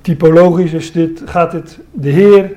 typologisch 0.00 0.72
is 0.72 0.92
dit, 0.92 1.22
gaat 1.24 1.50
dit, 1.50 1.78
de 1.92 2.10
Heer 2.10 2.50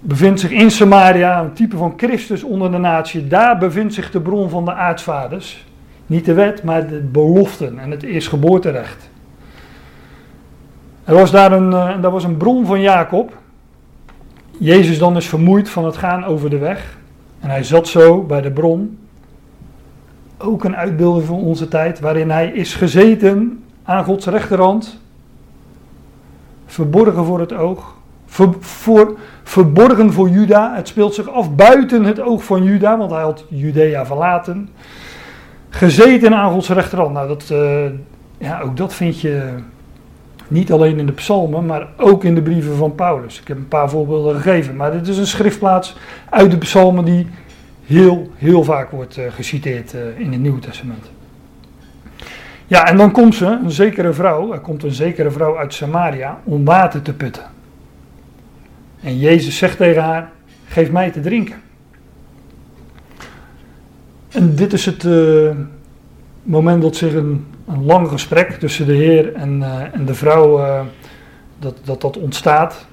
bevindt 0.00 0.40
zich 0.40 0.50
in 0.50 0.70
Samaria, 0.70 1.40
een 1.40 1.52
type 1.52 1.76
van 1.76 1.94
Christus 1.96 2.42
onder 2.42 2.70
de 2.70 2.78
natie. 2.78 3.26
Daar 3.26 3.58
bevindt 3.58 3.94
zich 3.94 4.10
de 4.10 4.20
bron 4.20 4.50
van 4.50 4.64
de 4.64 4.72
aartsvaders. 4.72 5.66
Niet 6.06 6.24
de 6.24 6.34
wet, 6.34 6.62
maar 6.62 6.88
de 6.88 7.00
beloften 7.00 7.78
en 7.78 7.90
het 7.90 8.02
eerstgeboorterecht. 8.02 9.10
Er 11.04 11.14
was 11.14 11.30
daar 11.30 11.52
een, 11.52 11.70
uh, 11.70 12.02
daar 12.02 12.10
was 12.10 12.24
een 12.24 12.36
bron 12.36 12.66
van 12.66 12.80
Jacob. 12.80 13.36
Jezus 14.58 14.98
dan 14.98 15.16
is 15.16 15.28
vermoeid 15.28 15.70
van 15.70 15.84
het 15.84 15.96
gaan 15.96 16.24
over 16.24 16.50
de 16.50 16.58
weg. 16.58 16.98
En 17.40 17.50
hij 17.50 17.64
zat 17.64 17.88
zo 17.88 18.22
bij 18.22 18.40
de 18.40 18.50
bron. 18.50 18.98
Ook 20.38 20.64
een 20.64 20.76
uitbeelding 20.76 21.26
van 21.26 21.36
onze 21.36 21.68
tijd, 21.68 22.00
waarin 22.00 22.30
hij 22.30 22.48
is 22.48 22.74
gezeten 22.74 23.64
aan 23.82 24.04
Gods 24.04 24.26
rechterhand. 24.26 25.00
Verborgen 26.66 27.24
voor 27.24 27.40
het 27.40 27.52
oog. 27.52 27.96
voor, 28.60 29.18
verborgen 29.42 30.12
voor 30.12 30.28
Juda. 30.28 30.74
Het 30.74 30.88
speelt 30.88 31.14
zich 31.14 31.28
af 31.28 31.54
buiten 31.54 32.04
het 32.04 32.20
oog 32.20 32.44
van 32.44 32.62
Juda, 32.62 32.98
want 32.98 33.10
hij 33.10 33.22
had 33.22 33.44
Judea 33.48 34.06
verlaten. 34.06 34.68
Gezeten 35.68 36.34
aan 36.34 36.52
Gods 36.52 36.68
rechterhand. 36.68 37.12
Nou, 37.12 37.28
dat, 37.28 37.48
uh, 37.52 37.84
ja, 38.38 38.60
ook 38.60 38.76
dat 38.76 38.94
vind 38.94 39.20
je 39.20 39.54
niet 40.48 40.72
alleen 40.72 40.98
in 40.98 41.06
de 41.06 41.12
psalmen, 41.12 41.66
maar 41.66 41.88
ook 41.96 42.24
in 42.24 42.34
de 42.34 42.42
brieven 42.42 42.76
van 42.76 42.94
Paulus. 42.94 43.40
Ik 43.40 43.48
heb 43.48 43.56
een 43.56 43.68
paar 43.68 43.90
voorbeelden 43.90 44.34
gegeven, 44.34 44.76
maar 44.76 44.92
dit 44.92 45.08
is 45.08 45.18
een 45.18 45.26
schriftplaats 45.26 45.96
uit 46.30 46.50
de 46.50 46.58
psalmen 46.58 47.04
die 47.04 47.26
heel, 47.84 48.30
heel 48.36 48.64
vaak 48.64 48.90
wordt 48.90 49.18
uh, 49.18 49.24
geciteerd 49.30 49.94
uh, 49.94 50.20
in 50.20 50.32
het 50.32 50.40
Nieuwe 50.40 50.58
Testament. 50.58 51.10
Ja, 52.66 52.86
en 52.86 52.96
dan 52.96 53.12
komt 53.12 53.34
ze, 53.34 53.46
een 53.46 53.70
zekere 53.70 54.12
vrouw, 54.12 54.52
er 54.52 54.60
komt 54.60 54.82
een 54.82 54.92
zekere 54.92 55.30
vrouw 55.30 55.58
uit 55.58 55.74
Samaria 55.74 56.40
om 56.44 56.64
water 56.64 57.02
te 57.02 57.12
putten. 57.12 57.44
En 59.00 59.18
Jezus 59.18 59.56
zegt 59.56 59.76
tegen 59.76 60.02
haar, 60.02 60.30
geef 60.66 60.90
mij 60.90 61.10
te 61.10 61.20
drinken. 61.20 61.56
En 64.28 64.54
dit 64.54 64.72
is 64.72 64.86
het 64.86 65.04
uh, 65.04 65.50
moment 66.48 66.82
dat 66.82 66.96
zich 66.96 67.14
een 67.14 67.46
een 67.68 67.84
lang 67.84 68.08
gesprek 68.08 68.50
tussen 68.50 68.86
de 68.86 68.92
Heer 68.92 69.34
en, 69.34 69.60
uh, 69.60 69.94
en 69.94 70.04
de 70.04 70.14
vrouw 70.14 70.58
uh, 70.58 70.80
dat, 71.58 71.74
dat 71.84 72.00
dat 72.00 72.16
ontstaat. 72.16 72.86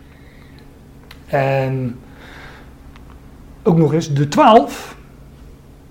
En 1.25 1.99
ook 3.63 3.77
nog 3.77 3.93
eens, 3.93 4.13
de 4.13 4.27
twaalf, 4.27 4.95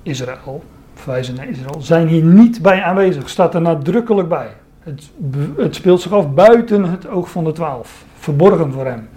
Israël, 0.03 0.65
verwijzen 0.95 1.35
naar 1.35 1.49
Israël, 1.49 1.81
zijn 1.81 2.09
hier 2.09 2.23
niet 2.23 2.63
bij 2.63 2.83
aanwezig. 2.83 3.29
Staat 3.29 3.55
er 3.55 3.61
nadrukkelijk 3.61 4.29
bij. 4.29 4.49
Het, 4.81 5.11
het 5.57 5.75
speelt 5.75 6.01
zich 6.01 6.13
af 6.13 6.31
buiten 6.31 6.85
het 6.85 7.07
oog 7.09 7.31
van 7.31 7.45
de 7.45 7.53
twaalf, 7.53 8.05
verborgen 8.19 8.73
voor 8.73 8.87
hem. 8.87 9.09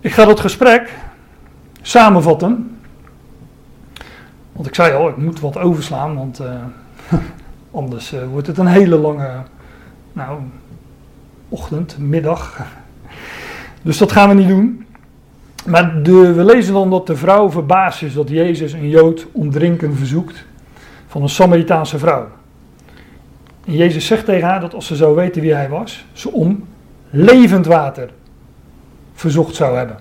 Ik 0.00 0.12
ga 0.12 0.24
dat 0.24 0.40
gesprek, 0.40 0.94
samenvatten. 1.82 2.73
Want 4.54 4.66
ik 4.66 4.74
zei 4.74 4.94
al, 4.94 5.08
ik 5.08 5.16
moet 5.16 5.40
wat 5.40 5.58
overslaan, 5.58 6.16
want 6.16 6.40
uh, 6.40 6.48
anders 7.80 8.14
uh, 8.14 8.26
wordt 8.26 8.46
het 8.46 8.58
een 8.58 8.66
hele 8.66 8.96
lange 8.96 9.30
nou, 10.12 10.40
ochtend, 11.48 11.98
middag. 11.98 12.58
Dus 13.82 13.98
dat 13.98 14.12
gaan 14.12 14.28
we 14.28 14.34
niet 14.34 14.48
doen. 14.48 14.86
Maar 15.66 16.02
we 16.02 16.44
lezen 16.44 16.72
dan 16.72 16.90
dat 16.90 17.06
de 17.06 17.16
vrouw 17.16 17.50
verbaasd 17.50 18.02
is 18.02 18.14
dat 18.14 18.28
Jezus 18.28 18.72
een 18.72 18.88
Jood 18.88 19.26
om 19.32 19.50
drinken 19.50 19.96
verzoekt 19.96 20.44
van 21.06 21.22
een 21.22 21.28
Samaritaanse 21.28 21.98
vrouw. 21.98 22.28
En 23.66 23.72
Jezus 23.72 24.06
zegt 24.06 24.24
tegen 24.24 24.48
haar 24.48 24.60
dat 24.60 24.74
als 24.74 24.86
ze 24.86 24.96
zou 24.96 25.14
weten 25.14 25.42
wie 25.42 25.54
hij 25.54 25.68
was, 25.68 26.04
ze 26.12 26.30
om 26.30 26.64
levend 27.10 27.66
water 27.66 28.10
verzocht 29.14 29.54
zou 29.54 29.76
hebben. 29.76 29.96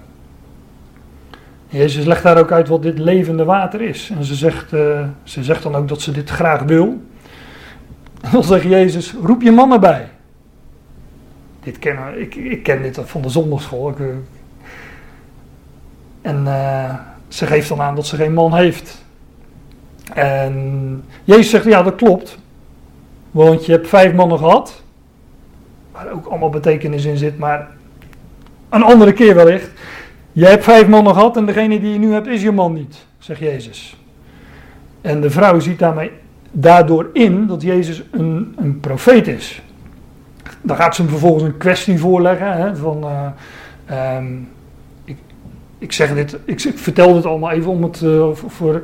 Jezus 1.74 2.06
legt 2.06 2.24
daar 2.24 2.38
ook 2.38 2.52
uit 2.52 2.68
wat 2.68 2.82
dit 2.82 3.00
levende 3.00 3.44
water 3.44 3.82
is. 3.82 4.12
En 4.18 4.24
ze 4.24 4.36
zegt, 4.36 4.74
uh, 4.74 5.06
ze 5.24 5.44
zegt 5.44 5.64
dan 5.64 5.76
ook 5.76 5.88
dat 5.88 6.02
ze 6.02 6.12
dit 6.12 6.30
graag 6.30 6.62
wil. 6.62 7.02
En 8.22 8.32
dan 8.32 8.44
zegt 8.44 8.64
Jezus, 8.64 9.14
roep 9.24 9.42
je 9.42 9.52
man 9.52 9.72
erbij. 9.72 10.10
Dit 11.64 11.80
ken, 11.80 11.98
ik, 12.22 12.36
ik 12.36 12.64
ken 12.64 12.82
dit 12.82 13.00
van 13.04 13.22
de 13.22 13.30
zondagschool. 13.30 13.90
Ik, 13.90 14.00
eh, 14.00 14.06
en 16.22 16.44
uh, 16.46 16.96
ze 17.28 17.46
geeft 17.46 17.70
dan 17.70 17.82
aan 17.82 17.96
dat 17.96 18.08
ze 18.08 18.16
geen 18.16 18.34
man 18.34 18.56
heeft. 18.56 19.06
En 20.14 21.04
Jezus 21.24 21.50
zegt, 21.50 21.66
ja 21.66 21.84
dat 21.84 21.96
klopt. 21.96 22.38
Want 23.32 23.66
je 23.66 23.72
hebt 23.72 23.88
vijf 23.88 24.14
mannen 24.14 24.38
gehad. 24.38 24.84
Waar 25.92 26.12
ook 26.12 26.26
allemaal 26.26 26.50
betekenis 26.50 27.06
in 27.06 27.18
zit, 27.18 27.38
maar 27.38 27.68
een 28.70 28.84
andere 28.84 29.14
keer 29.14 29.36
wellicht. 29.36 29.70
Je 30.36 30.46
hebt 30.46 30.64
vijf 30.64 30.88
mannen 30.88 31.14
gehad 31.14 31.38
en 31.38 31.46
degene 31.46 31.80
die 31.80 31.94
je 31.94 32.00
nu 32.00 32.14
hebt 32.14 32.28
is 32.28 32.42
je 32.42 32.52
man 32.52 32.74
niet, 32.74 33.06
zegt 33.18 33.40
Jezus. 33.40 33.98
En 35.02 35.22
de 35.22 35.30
vrouw 35.30 35.60
ziet 35.60 35.80
daarmee, 35.80 36.12
daardoor 36.52 37.10
in 37.14 37.48
dat 37.48 37.62
Jezus 37.62 38.04
een, 38.12 38.56
een 38.58 38.80
profeet 38.80 39.28
is. 39.28 39.62
Dan 40.62 40.76
gaat 40.76 40.96
ze 40.96 41.02
hem 41.02 41.12
vervolgens 41.12 41.44
een 41.44 41.58
kwestie 41.58 42.00
voorleggen. 42.00 42.52
Hè, 42.52 42.76
van, 42.76 43.04
uh, 43.92 44.18
um, 44.18 44.50
ik, 45.06 45.18
ik, 45.78 45.92
zeg 45.92 46.14
dit, 46.14 46.38
ik, 46.46 46.64
ik, 46.64 46.78
vertel 46.78 47.14
dit 47.14 47.26
allemaal 47.26 47.52
even 47.52 47.72
om, 47.72 47.84
het, 47.84 48.02
uh, 48.02 48.28
voor, 48.34 48.82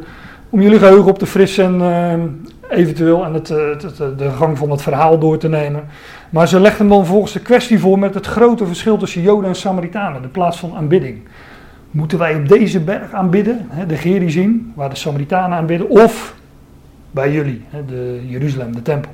om 0.49 0.61
jullie 0.61 0.79
geheugen 0.79 1.11
op 1.11 1.19
te 1.19 1.25
frissen 1.25 1.81
en 1.81 2.31
uh, 2.71 2.77
eventueel 2.77 3.25
en 3.25 3.33
het, 3.33 3.47
het, 3.47 3.81
het, 3.81 4.19
de 4.19 4.29
gang 4.29 4.57
van 4.57 4.71
het 4.71 4.81
verhaal 4.81 5.19
door 5.19 5.37
te 5.37 5.49
nemen. 5.49 5.87
Maar 6.29 6.47
ze 6.47 6.59
legt 6.59 6.77
hem 6.77 6.89
dan 6.89 7.05
volgens 7.05 7.33
de 7.33 7.39
kwestie 7.39 7.79
voor 7.79 7.99
met 7.99 8.13
het 8.13 8.25
grote 8.25 8.65
verschil 8.65 8.97
tussen 8.97 9.21
Joden 9.21 9.49
en 9.49 9.55
Samaritanen, 9.55 10.21
de 10.21 10.27
plaats 10.27 10.57
van 10.57 10.75
aanbidding. 10.75 11.19
Moeten 11.91 12.17
wij 12.17 12.35
op 12.35 12.47
deze 12.47 12.79
berg 12.79 13.13
aanbidden, 13.13 13.69
de 13.87 13.97
Gerizim, 13.97 14.71
waar 14.75 14.89
de 14.89 14.95
Samaritanen 14.95 15.57
aanbidden, 15.57 15.89
of 15.89 16.35
bij 17.11 17.31
jullie, 17.31 17.61
de 17.87 18.21
Jeruzalem, 18.25 18.75
de 18.75 18.81
tempel? 18.81 19.11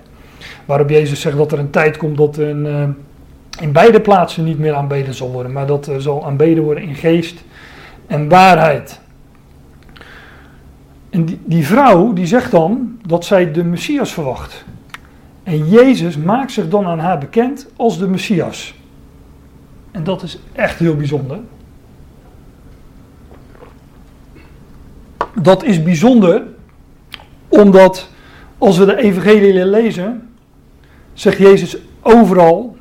Waarop 0.65 0.89
Jezus 0.89 1.21
zegt 1.21 1.37
dat 1.37 1.51
er 1.51 1.59
een 1.59 1.69
tijd 1.69 1.97
komt 1.97 2.17
dat 2.17 2.37
in, 2.37 2.65
eh, 2.65 3.61
in 3.61 3.71
beide 3.71 4.01
plaatsen 4.01 4.43
niet 4.43 4.59
meer 4.59 4.73
aanbeden 4.73 5.13
zal 5.13 5.31
worden, 5.31 5.51
maar 5.51 5.67
dat 5.67 5.87
er 5.87 6.01
zal 6.01 6.25
aanbeden 6.25 6.63
worden 6.63 6.83
in 6.83 6.95
geest 6.95 7.43
en 8.07 8.29
waarheid. 8.29 8.99
En 11.09 11.25
die, 11.25 11.39
die 11.45 11.65
vrouw 11.65 12.13
die 12.13 12.25
zegt 12.25 12.51
dan 12.51 12.97
dat 13.05 13.25
zij 13.25 13.51
de 13.51 13.63
Messias 13.63 14.13
verwacht. 14.13 14.65
En 15.45 15.69
Jezus 15.69 16.17
maakt 16.17 16.51
zich 16.51 16.69
dan 16.69 16.85
aan 16.85 16.99
haar 16.99 17.17
bekend 17.17 17.67
als 17.75 17.97
de 17.97 18.07
Messias. 18.07 18.75
En 19.91 20.03
dat 20.03 20.23
is 20.23 20.39
echt 20.51 20.79
heel 20.79 20.95
bijzonder. 20.95 21.39
Dat 25.41 25.63
is 25.63 25.83
bijzonder 25.83 26.43
omdat 27.47 28.09
als 28.57 28.77
we 28.77 28.85
de 28.85 28.97
evangelie 28.97 29.65
lezen, 29.65 30.29
zegt 31.13 31.37
Jezus 31.37 31.77
overal, 32.01 32.77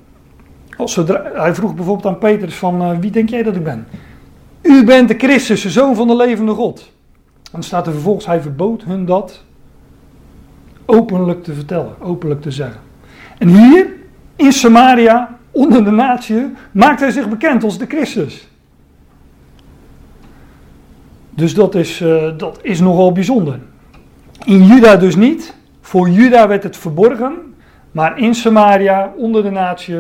als 0.76 0.96
hij 1.34 1.54
vroeg 1.54 1.74
bijvoorbeeld 1.74 2.06
aan 2.06 2.18
Petrus 2.18 2.54
van 2.54 2.82
uh, 2.82 2.98
wie 2.98 3.10
denk 3.10 3.28
jij 3.28 3.42
dat 3.42 3.56
ik 3.56 3.64
ben? 3.64 3.86
U 4.62 4.84
bent 4.84 5.08
de 5.08 5.14
Christus, 5.18 5.62
de 5.62 5.70
zoon 5.70 5.94
van 5.94 6.06
de 6.06 6.16
levende 6.16 6.52
God. 6.52 6.92
Dan 7.50 7.62
staat 7.62 7.86
er 7.86 7.92
vervolgens, 7.92 8.26
hij 8.26 8.40
verbood 8.40 8.84
hun 8.84 9.04
dat 9.04 9.44
openlijk 10.86 11.44
te 11.44 11.54
vertellen, 11.54 12.00
openlijk 12.00 12.42
te 12.42 12.50
zeggen. 12.50 12.80
En 13.38 13.48
hier, 13.48 13.86
in 14.36 14.52
Samaria, 14.52 15.38
onder 15.50 15.84
de 15.84 15.90
natie, 15.90 16.52
maakt 16.72 17.00
hij 17.00 17.10
zich 17.10 17.28
bekend 17.28 17.64
als 17.64 17.78
de 17.78 17.86
Christus. 17.86 18.48
Dus 21.30 21.54
dat 21.54 21.74
is, 21.74 22.00
uh, 22.00 22.30
dat 22.36 22.58
is 22.62 22.80
nogal 22.80 23.12
bijzonder. 23.12 23.58
In 24.44 24.64
Juda 24.64 24.96
dus 24.96 25.16
niet. 25.16 25.54
Voor 25.80 26.08
Juda 26.08 26.48
werd 26.48 26.62
het 26.62 26.76
verborgen. 26.76 27.54
Maar 27.92 28.18
in 28.18 28.34
Samaria, 28.34 29.12
onder 29.16 29.42
de 29.42 29.50
natie, 29.50 29.96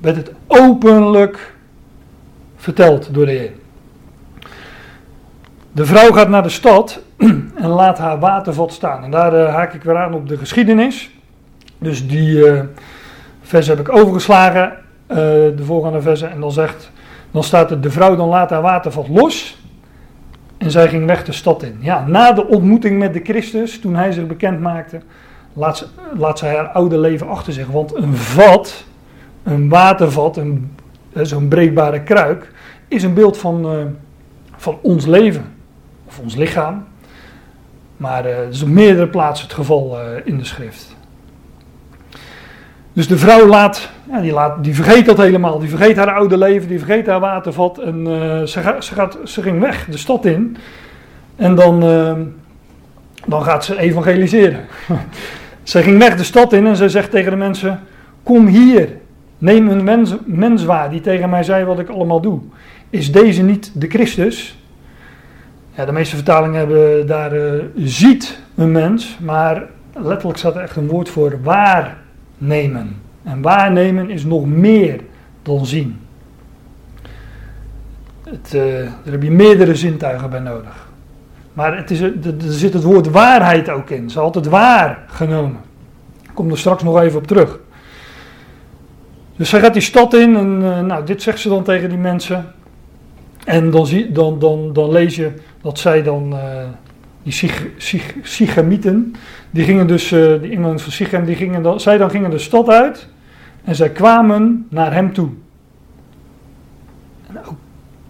werd 0.00 0.16
het 0.16 0.32
openlijk 0.46 1.54
verteld 2.56 3.14
door 3.14 3.26
de 3.26 3.32
Heer. 3.32 3.52
De 5.74 5.86
vrouw 5.86 6.12
gaat 6.12 6.28
naar 6.28 6.42
de 6.42 6.48
stad 6.48 7.00
en 7.54 7.68
laat 7.68 7.98
haar 7.98 8.18
watervat 8.18 8.72
staan. 8.72 9.04
En 9.04 9.10
daar 9.10 9.34
uh, 9.34 9.54
haak 9.54 9.74
ik 9.74 9.82
weer 9.82 9.96
aan 9.96 10.14
op 10.14 10.28
de 10.28 10.36
geschiedenis. 10.36 11.10
Dus 11.78 12.08
die 12.08 12.36
uh, 12.36 12.60
vers 13.42 13.66
heb 13.66 13.80
ik 13.80 13.96
overgeslagen, 13.96 14.72
uh, 15.08 15.16
de 15.16 15.62
volgende 15.64 16.02
versen. 16.02 16.30
En 16.30 16.40
dan 16.40 16.52
zegt, 16.52 16.90
dan 17.30 17.44
staat 17.44 17.70
er, 17.70 17.80
de 17.80 17.90
vrouw 17.90 18.16
dan 18.16 18.28
laat 18.28 18.50
haar 18.50 18.62
watervat 18.62 19.08
los. 19.08 19.58
En 20.58 20.70
zij 20.70 20.88
ging 20.88 21.06
weg 21.06 21.24
de 21.24 21.32
stad 21.32 21.62
in. 21.62 21.76
Ja, 21.80 22.06
na 22.06 22.32
de 22.32 22.46
ontmoeting 22.46 22.98
met 22.98 23.12
de 23.12 23.20
Christus, 23.22 23.80
toen 23.80 23.94
hij 23.94 24.12
zich 24.12 24.26
bekend 24.26 24.60
maakte, 24.60 25.00
laat, 25.52 25.76
ze, 25.78 25.86
laat 26.16 26.38
zij 26.38 26.54
haar 26.54 26.68
oude 26.68 26.98
leven 26.98 27.28
achter 27.28 27.52
zich. 27.52 27.66
Want 27.66 27.94
een 27.94 28.16
vat, 28.16 28.84
een 29.42 29.68
watervat, 29.68 30.40
zo'n 31.12 31.48
breekbare 31.48 32.02
kruik, 32.02 32.52
is 32.88 33.02
een 33.02 33.14
beeld 33.14 33.38
van, 33.38 33.88
van 34.56 34.78
ons 34.82 35.06
leven. 35.06 35.53
Of 36.14 36.20
ons 36.20 36.34
lichaam. 36.34 36.84
Maar 37.96 38.26
uh, 38.26 38.48
is 38.48 38.62
op 38.62 38.68
meerdere 38.68 39.08
plaatsen 39.08 39.46
het 39.46 39.56
geval 39.56 39.98
uh, 39.98 40.06
in 40.24 40.38
de 40.38 40.44
schrift. 40.44 40.96
Dus 42.92 43.08
de 43.08 43.18
vrouw 43.18 43.46
laat, 43.46 43.90
die, 44.20 44.32
laat, 44.32 44.64
die 44.64 44.74
vergeet 44.74 45.06
dat 45.06 45.16
helemaal. 45.16 45.58
Die 45.58 45.68
vergeet 45.68 45.96
haar 45.96 46.14
oude 46.14 46.38
leven, 46.38 46.68
die 46.68 46.78
vergeet 46.78 47.06
haar 47.06 47.20
watervat. 47.20 47.78
En 47.78 48.04
ze, 48.48 48.60
gaat, 48.60 48.84
ze, 48.84 48.94
gaat, 48.94 49.18
ze 49.24 49.42
ging 49.42 49.60
weg 49.60 49.86
de 49.90 49.96
stad 49.96 50.24
in. 50.24 50.56
En 51.36 51.54
dan, 51.54 51.80
dan 53.26 53.42
gaat 53.42 53.64
ze 53.64 53.78
evangeliseren. 53.78 54.60
ze 55.62 55.82
ging 55.82 55.98
weg 55.98 56.16
de 56.16 56.24
stad 56.24 56.52
in 56.52 56.66
en 56.66 56.76
ze 56.76 56.88
zegt 56.88 57.10
tegen 57.10 57.30
de 57.30 57.36
mensen: 57.36 57.80
Kom 58.22 58.46
hier, 58.46 58.88
neem 59.38 59.68
een 59.68 59.84
mens, 59.84 60.14
mens 60.24 60.64
waar 60.64 60.90
die 60.90 61.00
tegen 61.00 61.30
mij 61.30 61.42
zei 61.42 61.64
wat 61.64 61.78
ik 61.78 61.88
allemaal 61.88 62.20
doe. 62.20 62.40
Is 62.90 63.12
deze 63.12 63.42
niet 63.42 63.70
de 63.74 63.88
Christus? 63.88 64.56
Ja, 65.76 65.84
de 65.84 65.92
meeste 65.92 66.16
vertalingen 66.16 66.58
hebben 66.58 67.06
daar 67.06 67.36
uh, 67.36 67.64
ziet 67.76 68.40
een 68.54 68.72
mens, 68.72 69.18
maar 69.20 69.66
letterlijk 69.92 70.38
staat 70.38 70.54
er 70.54 70.62
echt 70.62 70.76
een 70.76 70.88
woord 70.88 71.08
voor 71.08 71.38
waarnemen. 71.42 72.96
En 73.22 73.42
waarnemen 73.42 74.10
is 74.10 74.24
nog 74.24 74.46
meer 74.46 75.00
dan 75.42 75.66
zien. 75.66 75.98
Het, 78.22 78.54
uh, 78.54 78.62
daar 79.04 79.12
heb 79.12 79.22
je 79.22 79.30
meerdere 79.30 79.74
zintuigen 79.74 80.30
bij 80.30 80.40
nodig. 80.40 80.88
Maar 81.52 81.76
het 81.76 81.90
is, 81.90 82.00
er 82.00 82.14
zit 82.38 82.72
het 82.72 82.82
woord 82.82 83.10
waarheid 83.10 83.70
ook 83.70 83.90
in. 83.90 84.10
Ze 84.10 84.20
had 84.20 84.34
het 84.34 84.46
waargenomen. 84.46 85.60
Ik 86.22 86.30
kom 86.34 86.50
er 86.50 86.58
straks 86.58 86.82
nog 86.82 87.00
even 87.00 87.18
op 87.18 87.26
terug. 87.26 87.58
Dus 89.36 89.48
zij 89.48 89.60
gaat 89.60 89.72
die 89.72 89.82
stad 89.82 90.14
in 90.14 90.36
en 90.36 90.86
nou, 90.86 91.04
dit 91.04 91.22
zegt 91.22 91.40
ze 91.40 91.48
dan 91.48 91.62
tegen 91.62 91.88
die 91.88 91.98
mensen. 91.98 92.52
En 93.44 93.70
dan, 93.70 93.86
zie, 93.86 94.12
dan, 94.12 94.38
dan, 94.38 94.72
dan 94.72 94.90
lees 94.90 95.16
je 95.16 95.32
dat 95.64 95.78
zij 95.78 96.02
dan, 96.02 96.32
uh, 96.32 96.40
die 97.22 97.50
Sichemieten, 98.22 99.14
die 99.50 99.64
gingen 99.64 99.86
dus, 99.86 100.12
uh, 100.12 100.40
die 100.40 100.60
van 100.60 100.78
Sichem, 100.78 101.24
die 101.24 101.36
gingen 101.36 101.62
dan, 101.62 101.80
zij 101.80 101.98
dan 101.98 102.10
gingen 102.10 102.30
de 102.30 102.38
stad 102.38 102.68
uit 102.68 103.08
en 103.64 103.74
zij 103.74 103.90
kwamen 103.90 104.66
naar 104.70 104.92
hem 104.92 105.12
toe. 105.12 105.28
En 107.26 107.38
ook 107.38 107.56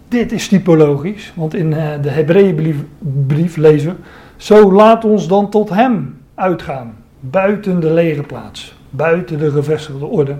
dit 0.07 0.31
is 0.31 0.47
typologisch, 0.47 1.31
want 1.35 1.53
in 1.53 1.71
uh, 1.71 1.89
de 2.01 2.09
Hebreeënbrief 2.09 3.55
lezen 3.55 3.89
we, 3.89 3.95
zo 4.35 4.71
laat 4.71 5.05
ons 5.05 5.27
dan 5.27 5.49
tot 5.49 5.69
hem 5.69 6.17
uitgaan, 6.33 6.95
buiten 7.19 7.79
de 7.79 7.93
legerplaats, 7.93 8.75
buiten 8.89 9.39
de 9.39 9.51
gevestigde 9.51 10.05
orde, 10.05 10.35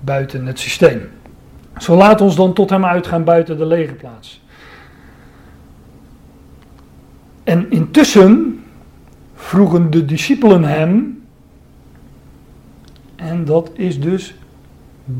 buiten 0.00 0.46
het 0.46 0.58
systeem. 0.58 1.00
Zo 1.78 1.96
laat 1.96 2.20
ons 2.20 2.36
dan 2.36 2.52
tot 2.52 2.70
hem 2.70 2.84
uitgaan 2.84 3.24
buiten 3.24 3.58
de 3.58 3.66
legerplaats. 3.66 4.42
En 7.44 7.70
intussen 7.70 8.62
vroegen 9.34 9.90
de 9.90 10.04
discipelen 10.04 10.64
hem, 10.64 11.22
en 13.16 13.44
dat 13.44 13.70
is 13.74 14.00
dus 14.00 14.34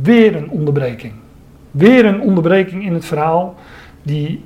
weer 0.03 0.37
een 0.37 0.51
onderbreking. 0.51 1.13
Weer 1.71 2.05
een 2.05 2.21
onderbreking 2.21 2.85
in 2.85 2.93
het 2.93 3.05
verhaal 3.05 3.55
die 4.03 4.43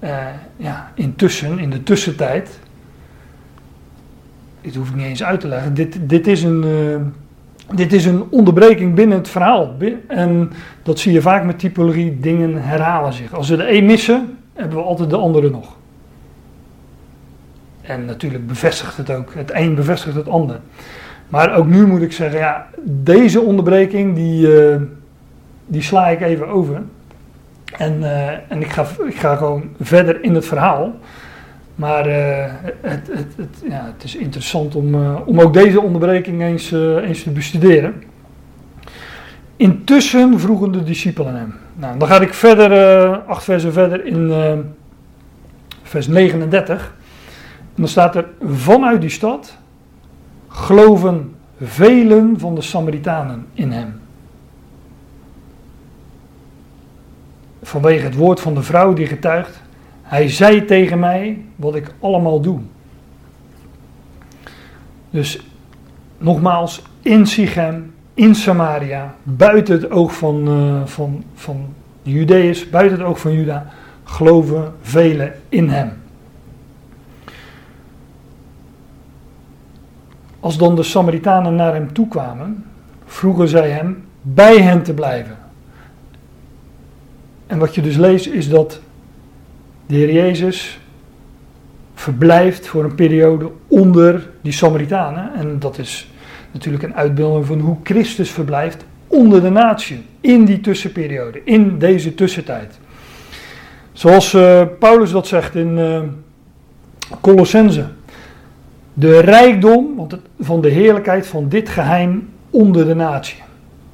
uh, 0.00 0.26
ja, 0.56 0.92
intussen, 0.94 1.58
in 1.58 1.70
de 1.70 1.82
tussentijd, 1.82 2.58
dit 4.60 4.74
hoef 4.74 4.88
ik 4.88 4.94
niet 4.94 5.06
eens 5.06 5.22
uit 5.22 5.40
te 5.40 5.48
leggen, 5.48 5.74
dit, 5.74 5.98
dit, 6.00 6.26
is, 6.26 6.42
een, 6.42 6.64
uh, 6.64 7.76
dit 7.76 7.92
is 7.92 8.04
een 8.04 8.24
onderbreking 8.30 8.94
binnen 8.94 9.18
het 9.18 9.28
verhaal. 9.28 9.76
En 10.06 10.52
dat 10.82 10.98
zie 10.98 11.12
je 11.12 11.20
vaak 11.20 11.44
met 11.44 11.58
typologie, 11.58 12.20
dingen 12.20 12.62
herhalen 12.62 13.12
zich. 13.12 13.34
Als 13.34 13.48
we 13.48 13.56
de 13.56 13.72
een 13.72 13.86
missen, 13.86 14.38
hebben 14.52 14.76
we 14.76 14.84
altijd 14.84 15.10
de 15.10 15.16
andere 15.16 15.50
nog. 15.50 15.76
En 17.82 18.04
natuurlijk 18.04 18.46
bevestigt 18.46 18.96
het 18.96 19.10
ook, 19.10 19.34
het 19.34 19.50
een 19.54 19.74
bevestigt 19.74 20.16
het 20.16 20.28
ander. 20.28 20.60
Maar 21.28 21.56
ook 21.56 21.66
nu 21.66 21.86
moet 21.86 22.02
ik 22.02 22.12
zeggen, 22.12 22.38
ja, 22.38 22.66
deze 22.84 23.40
onderbreking, 23.40 24.14
die, 24.14 24.46
uh, 24.48 24.76
die 25.66 25.82
sla 25.82 26.08
ik 26.08 26.20
even 26.20 26.48
over. 26.48 26.82
En, 27.78 27.98
uh, 28.00 28.28
en 28.28 28.60
ik, 28.60 28.72
ga, 28.72 28.86
ik 29.06 29.16
ga 29.16 29.36
gewoon 29.36 29.62
verder 29.80 30.22
in 30.22 30.34
het 30.34 30.46
verhaal. 30.46 30.94
Maar 31.74 32.08
uh, 32.08 32.44
het, 32.80 33.08
het, 33.12 33.36
het, 33.36 33.62
ja, 33.68 33.92
het 33.94 34.04
is 34.04 34.16
interessant 34.16 34.74
om, 34.74 34.94
om 35.24 35.40
ook 35.40 35.52
deze 35.52 35.80
onderbreking 35.80 36.42
eens, 36.42 36.72
eens 37.02 37.22
te 37.22 37.30
bestuderen. 37.30 38.02
Intussen 39.56 40.40
vroegen 40.40 40.72
de 40.72 40.82
discipelen 40.82 41.34
hem. 41.34 41.54
Nou, 41.74 41.98
dan 41.98 42.08
ga 42.08 42.20
ik 42.20 42.34
verder, 42.34 43.08
acht 43.16 43.44
versen 43.44 43.72
verder 43.72 44.06
in 44.06 44.32
vers 45.82 46.06
39. 46.06 46.94
En 47.74 47.82
dan 47.82 47.88
staat 47.88 48.16
er 48.16 48.28
vanuit 48.40 49.00
die 49.00 49.10
stad 49.10 49.56
geloven 50.48 51.34
velen 51.60 52.38
van 52.38 52.54
de 52.54 52.62
Samaritanen 52.62 53.46
in 53.54 53.70
hem. 53.70 54.00
Vanwege 57.62 58.04
het 58.04 58.14
woord 58.14 58.40
van 58.40 58.54
de 58.54 58.62
vrouw 58.62 58.92
die 58.92 59.06
getuigt, 59.06 59.60
hij 60.02 60.28
zei 60.28 60.64
tegen 60.64 60.98
mij 60.98 61.44
wat 61.56 61.74
ik 61.74 61.94
allemaal 62.00 62.40
doe. 62.40 62.60
Dus 65.10 65.46
nogmaals, 66.18 66.82
in 67.02 67.26
Sichem, 67.26 67.94
in 68.14 68.34
Samaria, 68.34 69.14
buiten 69.22 69.74
het 69.74 69.90
oog 69.90 70.16
van, 70.16 70.48
uh, 70.48 70.86
van, 70.86 71.24
van 71.34 71.74
de 72.02 72.10
Judeërs, 72.10 72.70
buiten 72.70 72.98
het 72.98 73.06
oog 73.06 73.20
van 73.20 73.32
Juda, 73.32 73.66
geloven 74.04 74.74
velen 74.80 75.34
in 75.48 75.68
hem. 75.68 76.01
Als 80.42 80.58
dan 80.58 80.76
de 80.76 80.82
Samaritanen 80.82 81.54
naar 81.54 81.74
hem 81.74 81.92
toe 81.92 82.08
kwamen, 82.08 82.64
vroegen 83.04 83.48
zij 83.48 83.70
hem 83.70 84.04
bij 84.22 84.56
hen 84.60 84.82
te 84.82 84.94
blijven. 84.94 85.38
En 87.46 87.58
wat 87.58 87.74
je 87.74 87.82
dus 87.82 87.96
leest 87.96 88.26
is 88.26 88.48
dat 88.48 88.80
de 89.86 89.94
Heer 89.94 90.12
Jezus 90.12 90.80
verblijft 91.94 92.66
voor 92.66 92.84
een 92.84 92.94
periode 92.94 93.50
onder 93.66 94.28
die 94.40 94.52
Samaritanen. 94.52 95.34
En 95.34 95.58
dat 95.58 95.78
is 95.78 96.10
natuurlijk 96.52 96.84
een 96.84 96.94
uitbeelding 96.94 97.46
van 97.46 97.60
hoe 97.60 97.76
Christus 97.82 98.30
verblijft 98.30 98.84
onder 99.06 99.42
de 99.42 99.50
natie. 99.50 100.04
In 100.20 100.44
die 100.44 100.60
tussenperiode, 100.60 101.40
in 101.44 101.78
deze 101.78 102.14
tussentijd. 102.14 102.78
Zoals 103.92 104.32
uh, 104.34 104.62
Paulus 104.78 105.10
dat 105.10 105.26
zegt 105.26 105.54
in 105.54 105.78
uh, 105.78 106.00
Colossense 107.20 107.86
de 108.94 109.18
rijkdom 109.18 110.06
van 110.40 110.60
de 110.60 110.68
heerlijkheid 110.68 111.26
van 111.26 111.48
dit 111.48 111.68
geheim 111.68 112.28
onder 112.50 112.86
de 112.86 112.94
natie. 112.94 113.42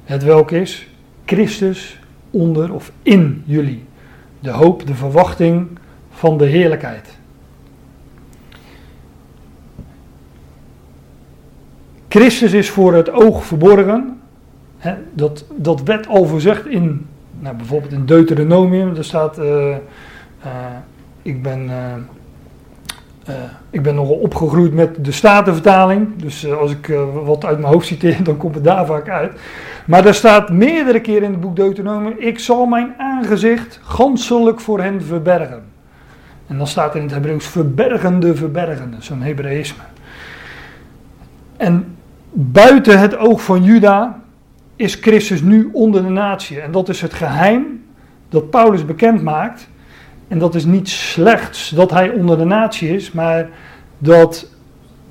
Het 0.03 0.23
welk 0.23 0.51
is 0.51 0.87
Christus 1.25 1.99
onder 2.29 2.73
of 2.73 2.91
in 3.03 3.43
jullie. 3.45 3.83
De 4.39 4.49
hoop, 4.49 4.87
de 4.87 4.95
verwachting 4.95 5.67
van 6.09 6.37
de 6.37 6.45
heerlijkheid. 6.45 7.17
Christus 12.07 12.53
is 12.53 12.69
voor 12.69 12.93
het 12.93 13.11
oog 13.11 13.45
verborgen. 13.45 14.19
dat, 15.13 15.45
dat 15.55 15.81
werd 15.81 16.07
al 16.07 16.25
verzegd 16.25 16.67
in, 16.67 17.05
nou, 17.39 17.55
bijvoorbeeld 17.55 17.91
in 17.91 18.05
Deuteronomium. 18.05 18.93
Daar 18.93 19.03
staat, 19.03 19.39
uh, 19.39 19.45
uh, 19.45 19.77
ik 21.21 21.43
ben... 21.43 21.65
Uh, 21.65 21.93
uh, 23.29 23.35
ik 23.69 23.81
ben 23.81 23.95
nogal 23.95 24.15
opgegroeid 24.15 24.73
met 24.73 25.05
de 25.05 25.11
Statenvertaling. 25.11 26.07
Dus 26.15 26.45
uh, 26.45 26.57
als 26.57 26.71
ik 26.71 26.87
uh, 26.87 27.01
wat 27.23 27.45
uit 27.45 27.59
mijn 27.59 27.73
hoofd 27.73 27.87
citeer, 27.87 28.23
dan 28.23 28.37
komt 28.37 28.55
het 28.55 28.63
daar 28.63 28.85
vaak 28.85 29.09
uit. 29.09 29.39
Maar 29.85 30.05
er 30.05 30.13
staat 30.13 30.49
meerdere 30.49 31.01
keren 31.01 31.23
in 31.23 31.31
het 31.31 31.41
boek 31.41 31.55
Deuteronomium: 31.55 32.15
Ik 32.17 32.39
zal 32.39 32.65
mijn 32.65 32.93
aangezicht 32.97 33.79
ganselijk 33.83 34.59
voor 34.59 34.81
hen 34.81 35.01
verbergen. 35.01 35.63
En 36.47 36.57
dan 36.57 36.67
staat 36.67 36.91
er 36.91 36.97
in 36.97 37.05
het 37.05 37.13
Hebreeuws 37.13 37.47
verbergende, 37.47 38.35
verbergende, 38.35 38.95
zo'n 38.99 39.21
Hebreïsme. 39.21 39.83
En 41.57 41.97
buiten 42.31 42.99
het 42.99 43.17
oog 43.17 43.43
van 43.43 43.63
Juda 43.63 44.21
is 44.75 44.95
Christus 44.95 45.41
nu 45.41 45.69
onder 45.71 46.03
de 46.03 46.09
natie. 46.09 46.59
En 46.59 46.71
dat 46.71 46.89
is 46.89 47.01
het 47.01 47.13
geheim 47.13 47.83
dat 48.29 48.49
Paulus 48.49 48.85
bekend 48.85 49.21
maakt 49.21 49.69
en 50.29 50.39
dat 50.39 50.55
is 50.55 50.65
niet 50.65 50.89
slechts 50.89 51.69
dat 51.69 51.91
hij 51.91 52.09
onder 52.09 52.37
de 52.37 52.45
natie 52.45 52.95
is, 52.95 53.11
maar 53.11 53.49
dat 53.97 54.49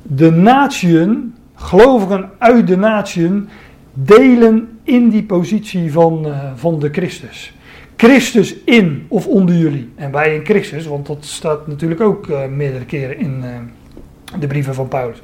de 0.02 0.30
natieën, 0.30 1.34
gelovigen 1.54 2.30
uit 2.38 2.66
de 2.66 2.76
natieën, 2.76 3.48
delen 3.92 4.78
in 4.82 5.08
die 5.08 5.22
positie 5.22 5.92
van, 5.92 6.26
uh, 6.26 6.38
van 6.54 6.78
de 6.78 6.88
Christus. 6.92 7.52
Christus 7.96 8.56
in 8.64 9.06
of 9.08 9.26
onder 9.26 9.54
jullie. 9.54 9.92
En 9.94 10.12
wij 10.12 10.34
in 10.34 10.44
Christus, 10.44 10.86
want 10.86 11.06
dat 11.06 11.24
staat 11.24 11.66
natuurlijk 11.66 12.00
ook 12.00 12.26
uh, 12.26 12.44
meerdere 12.46 12.84
keren 12.84 13.18
in 13.18 13.42
uh, 13.44 13.50
de 14.40 14.46
brieven 14.46 14.74
van 14.74 14.88
Paulus. 14.88 15.20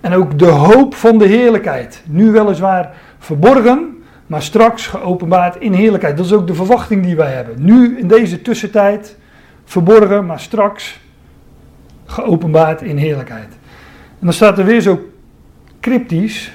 En 0.00 0.12
ook 0.12 0.38
de 0.38 0.46
hoop 0.46 0.94
van 0.94 1.18
de 1.18 1.26
heerlijkheid. 1.26 2.02
Nu 2.06 2.30
weliswaar 2.30 2.94
verborgen, 3.18 4.02
maar 4.26 4.42
straks 4.42 4.86
geopenbaard 4.86 5.56
in 5.56 5.72
heerlijkheid. 5.72 6.16
Dat 6.16 6.26
is 6.26 6.32
ook 6.32 6.46
de 6.46 6.54
verwachting 6.54 7.04
die 7.04 7.16
wij 7.16 7.32
hebben. 7.32 7.64
Nu 7.64 7.98
in 7.98 8.08
deze 8.08 8.42
tussentijd 8.42 9.16
verborgen, 9.72 10.26
maar 10.26 10.40
straks 10.40 11.00
geopenbaard 12.04 12.82
in 12.82 12.96
heerlijkheid. 12.96 13.48
En 14.18 14.28
dan 14.28 14.32
staat 14.32 14.58
er 14.58 14.64
weer 14.64 14.80
zo 14.80 15.10
cryptisch, 15.80 16.52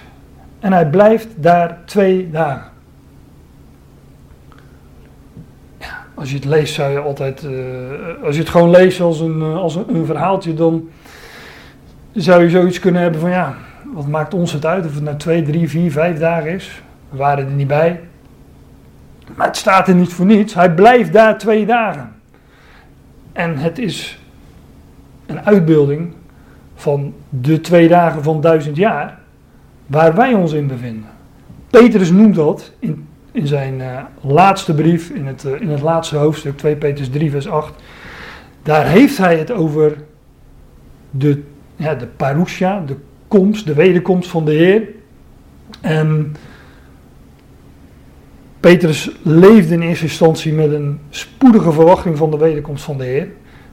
en 0.59 0.73
hij 0.73 0.89
blijft 0.89 1.27
daar 1.35 1.77
twee 1.85 2.29
dagen. 2.31 2.71
Ja, 5.79 6.05
als 6.13 6.29
je 6.29 6.35
het 6.35 6.45
leest 6.45 6.73
zou 6.73 6.91
je 6.91 6.99
altijd, 6.99 7.43
uh, 7.43 8.23
als 8.23 8.35
je 8.35 8.41
het 8.41 8.49
gewoon 8.49 8.69
leest 8.69 9.01
als 9.01 9.19
een, 9.19 9.39
uh, 9.39 9.57
als 9.57 9.75
een, 9.75 9.95
een, 9.95 10.05
verhaaltje, 10.05 10.53
dan 10.53 10.89
zou 12.11 12.43
je 12.43 12.49
zoiets 12.49 12.79
kunnen 12.79 13.01
hebben 13.01 13.21
van 13.21 13.29
ja, 13.29 13.55
wat 13.93 14.07
maakt 14.07 14.33
ons 14.33 14.51
het 14.51 14.65
uit 14.65 14.85
of 14.85 14.93
het 14.93 15.03
nou 15.03 15.17
twee, 15.17 15.43
drie, 15.43 15.69
vier, 15.69 15.91
vijf 15.91 16.19
dagen 16.19 16.51
is. 16.51 16.81
We 17.09 17.17
waren 17.17 17.45
er 17.45 17.51
niet 17.51 17.67
bij. 17.67 17.99
Maar 19.35 19.47
het 19.47 19.57
staat 19.57 19.87
er 19.87 19.95
niet 19.95 20.13
voor 20.13 20.25
niets. 20.25 20.53
Hij 20.53 20.73
blijft 20.73 21.13
daar 21.13 21.37
twee 21.37 21.65
dagen. 21.65 22.16
En 23.37 23.57
het 23.57 23.77
is 23.77 24.19
een 25.25 25.45
uitbeelding 25.45 26.13
van 26.75 27.13
de 27.29 27.61
twee 27.61 27.87
dagen 27.87 28.23
van 28.23 28.41
duizend 28.41 28.75
jaar 28.75 29.19
waar 29.85 30.15
wij 30.15 30.33
ons 30.33 30.53
in 30.53 30.67
bevinden. 30.67 31.09
Petrus 31.69 32.11
noemt 32.11 32.35
dat 32.35 32.71
in, 32.79 33.07
in 33.31 33.47
zijn 33.47 33.79
uh, 33.79 34.03
laatste 34.21 34.73
brief, 34.73 35.09
in 35.09 35.25
het, 35.25 35.43
uh, 35.43 35.61
in 35.61 35.69
het 35.69 35.81
laatste 35.81 36.15
hoofdstuk, 36.15 36.57
2 36.57 36.75
Petrus 36.75 37.09
3, 37.09 37.31
vers 37.31 37.47
8. 37.47 37.73
Daar 38.63 38.87
heeft 38.87 39.17
hij 39.17 39.37
het 39.37 39.51
over 39.51 39.97
de, 41.09 41.43
ja, 41.75 41.95
de 41.95 42.07
parousia, 42.07 42.83
de 42.85 42.95
komst, 43.27 43.65
de 43.65 43.73
wederkomst 43.73 44.29
van 44.29 44.45
de 44.45 44.53
Heer. 44.53 44.87
En 45.81 46.35
Petrus 48.59 49.11
leefde 49.21 49.73
in 49.73 49.81
eerste 49.81 50.05
instantie 50.05 50.53
met 50.53 50.71
een 50.71 50.99
spoedige 51.09 51.71
verwachting 51.71 52.17
van 52.17 52.31
de 52.31 52.37
wederkomst 52.37 52.83
van 52.83 52.97
de 52.97 53.03
Heer. 53.03 53.27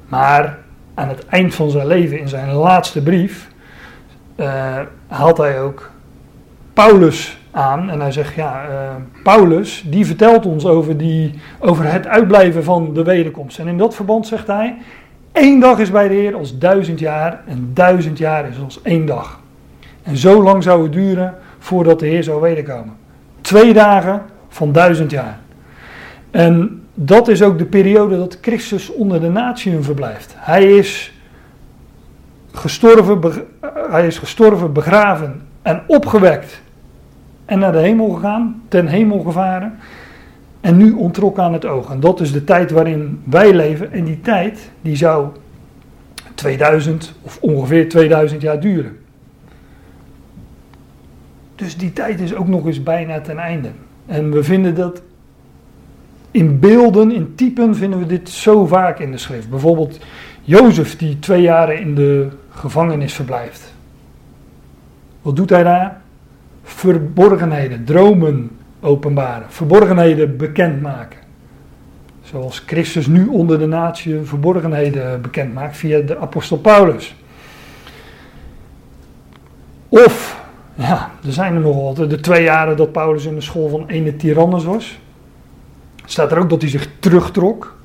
Maar 0.08 0.58
aan 0.94 1.08
het 1.08 1.26
eind 1.26 1.54
van 1.54 1.70
zijn 1.70 1.86
leven, 1.86 2.18
in 2.18 2.28
zijn 2.28 2.52
laatste 2.52 3.02
brief, 3.02 3.48
uh, 4.36 4.80
haalt 5.06 5.36
hij 5.36 5.60
ook 5.60 5.90
Paulus 6.72 7.38
aan. 7.50 7.90
En 7.90 8.00
hij 8.00 8.12
zegt, 8.12 8.34
ja, 8.34 8.68
uh, 8.68 8.94
Paulus, 9.22 9.84
die 9.86 10.06
vertelt 10.06 10.46
ons 10.46 10.66
over, 10.66 10.96
die, 10.96 11.34
over 11.58 11.92
het 11.92 12.06
uitblijven 12.06 12.64
van 12.64 12.94
de 12.94 13.02
wederkomst. 13.02 13.58
En 13.58 13.68
in 13.68 13.78
dat 13.78 13.94
verband 13.94 14.26
zegt 14.26 14.46
hij, 14.46 14.76
één 15.32 15.60
dag 15.60 15.78
is 15.78 15.90
bij 15.90 16.08
de 16.08 16.14
Heer 16.14 16.34
als 16.34 16.58
duizend 16.58 16.98
jaar 16.98 17.42
en 17.46 17.70
duizend 17.74 18.18
jaar 18.18 18.48
is 18.48 18.60
als 18.64 18.82
één 18.82 19.06
dag. 19.06 19.40
En 20.02 20.16
zo 20.16 20.42
lang 20.42 20.62
zou 20.62 20.82
het 20.82 20.92
duren 20.92 21.34
voordat 21.58 22.00
de 22.00 22.06
Heer 22.06 22.22
zou 22.22 22.40
wederkomen. 22.40 22.96
Twee 23.40 23.72
dagen 23.72 24.22
van 24.54 24.72
duizend 24.72 25.10
jaar. 25.10 25.38
En 26.30 26.82
dat 26.94 27.28
is 27.28 27.42
ook 27.42 27.58
de 27.58 27.64
periode 27.64 28.16
dat 28.16 28.38
Christus 28.40 28.92
onder 28.92 29.20
de 29.20 29.28
natieën 29.28 29.82
verblijft. 29.82 30.34
Hij 30.36 30.76
is 30.76 31.12
gestorven, 32.52 33.44
hij 33.90 34.06
is 34.06 34.18
gestorven, 34.18 34.72
begraven 34.72 35.42
en 35.62 35.82
opgewekt. 35.86 36.62
En 37.44 37.58
naar 37.58 37.72
de 37.72 37.78
hemel 37.78 38.08
gegaan, 38.08 38.62
ten 38.68 38.86
hemel 38.86 39.20
gevaren. 39.20 39.78
en 40.60 40.76
nu 40.76 40.92
ontrok 40.92 41.38
aan 41.38 41.52
het 41.52 41.64
oog. 41.64 41.90
En 41.90 42.00
dat 42.00 42.20
is 42.20 42.32
de 42.32 42.44
tijd 42.44 42.70
waarin 42.70 43.22
wij 43.24 43.54
leven. 43.54 43.92
En 43.92 44.04
die 44.04 44.20
tijd 44.20 44.70
die 44.82 44.96
zou 44.96 45.28
2000 46.34 47.14
of 47.22 47.38
ongeveer 47.40 47.88
2000 47.88 48.42
jaar 48.42 48.60
duren. 48.60 48.98
Dus 51.54 51.76
die 51.76 51.92
tijd 51.92 52.20
is 52.20 52.34
ook 52.34 52.48
nog 52.48 52.66
eens 52.66 52.82
bijna 52.82 53.20
ten 53.20 53.38
einde. 53.38 53.68
En 54.06 54.32
we 54.32 54.44
vinden 54.44 54.74
dat 54.74 55.02
in 56.30 56.58
beelden, 56.58 57.12
in 57.12 57.34
typen, 57.34 57.74
vinden 57.74 57.98
we 57.98 58.06
dit 58.06 58.28
zo 58.28 58.66
vaak 58.66 58.98
in 58.98 59.10
de 59.10 59.18
schrift. 59.18 59.50
Bijvoorbeeld 59.50 59.98
Jozef, 60.42 60.96
die 60.96 61.18
twee 61.18 61.42
jaren 61.42 61.78
in 61.78 61.94
de 61.94 62.28
gevangenis 62.50 63.14
verblijft. 63.14 63.74
Wat 65.22 65.36
doet 65.36 65.50
hij 65.50 65.62
daar? 65.62 66.00
Verborgenheden, 66.62 67.84
dromen 67.84 68.50
openbaren, 68.80 69.46
verborgenheden 69.48 70.36
bekendmaken. 70.36 71.18
Zoals 72.22 72.62
Christus 72.66 73.06
nu 73.06 73.26
onder 73.26 73.58
de 73.58 73.66
natie 73.66 74.20
verborgenheden 74.20 75.20
bekend 75.20 75.54
maakt 75.54 75.76
via 75.76 76.00
de 76.00 76.18
apostel 76.18 76.58
Paulus. 76.58 77.14
Of, 79.88 80.43
ja, 80.74 81.10
er 81.26 81.32
zijn 81.32 81.54
er 81.54 81.60
nog 81.60 81.76
altijd 81.76 82.10
de 82.10 82.20
twee 82.20 82.42
jaren 82.42 82.76
dat 82.76 82.92
Paulus 82.92 83.24
in 83.24 83.34
de 83.34 83.40
school 83.40 83.68
van 83.68 83.88
ene 83.88 84.16
Tyrannus 84.16 84.64
was. 84.64 84.98
Staat 86.04 86.32
er 86.32 86.38
ook 86.38 86.50
dat 86.50 86.60
hij 86.60 86.70
zich 86.70 86.88
terugtrok 86.98 87.76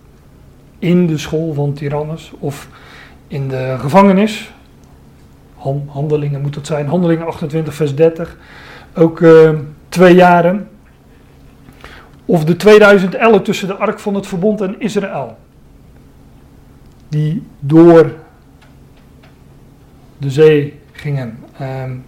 in 0.79 1.07
de 1.07 1.17
school 1.17 1.53
van 1.53 1.73
Tyrannus 1.73 2.31
of 2.39 2.67
in 3.27 3.47
de 3.47 3.75
gevangenis. 3.79 4.51
Handelingen 5.87 6.41
moet 6.41 6.55
het 6.55 6.67
zijn, 6.67 6.87
handelingen 6.87 7.25
28 7.25 7.73
vers 7.73 7.95
30. 7.95 8.37
Ook 8.95 9.19
uh, 9.19 9.49
twee 9.89 10.15
jaren 10.15 10.67
of 12.25 12.45
de 12.45 12.55
2000 12.55 13.15
ellen 13.15 13.43
tussen 13.43 13.67
de 13.67 13.73
ark 13.73 13.99
van 13.99 14.15
het 14.15 14.27
verbond 14.27 14.61
en 14.61 14.79
Israël. 14.79 15.37
Die 17.07 17.43
door 17.59 18.13
de 20.17 20.29
zee 20.29 20.79
gingen. 20.91 21.37
Um, 21.61 22.03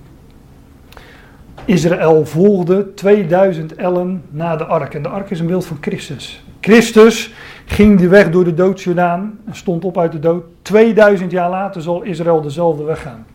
Israël 1.65 2.25
volgde 2.25 2.93
2000 2.93 3.75
ellen 3.75 4.23
na 4.29 4.55
de 4.55 4.65
ark. 4.65 4.93
En 4.93 5.01
de 5.01 5.09
ark 5.09 5.29
is 5.29 5.39
een 5.39 5.47
beeld 5.47 5.65
van 5.65 5.77
Christus. 5.81 6.43
Christus 6.61 7.33
ging 7.65 7.99
de 7.99 8.07
weg 8.07 8.29
door 8.29 8.43
de 8.43 8.53
dood 8.53 8.85
en 8.85 9.39
stond 9.51 9.85
op 9.85 9.97
uit 9.97 10.11
de 10.11 10.19
dood. 10.19 10.43
2000 10.61 11.31
jaar 11.31 11.49
later 11.49 11.81
zal 11.81 12.01
Israël 12.01 12.41
dezelfde 12.41 12.83
weg 12.83 13.01
gaan. 13.01 13.25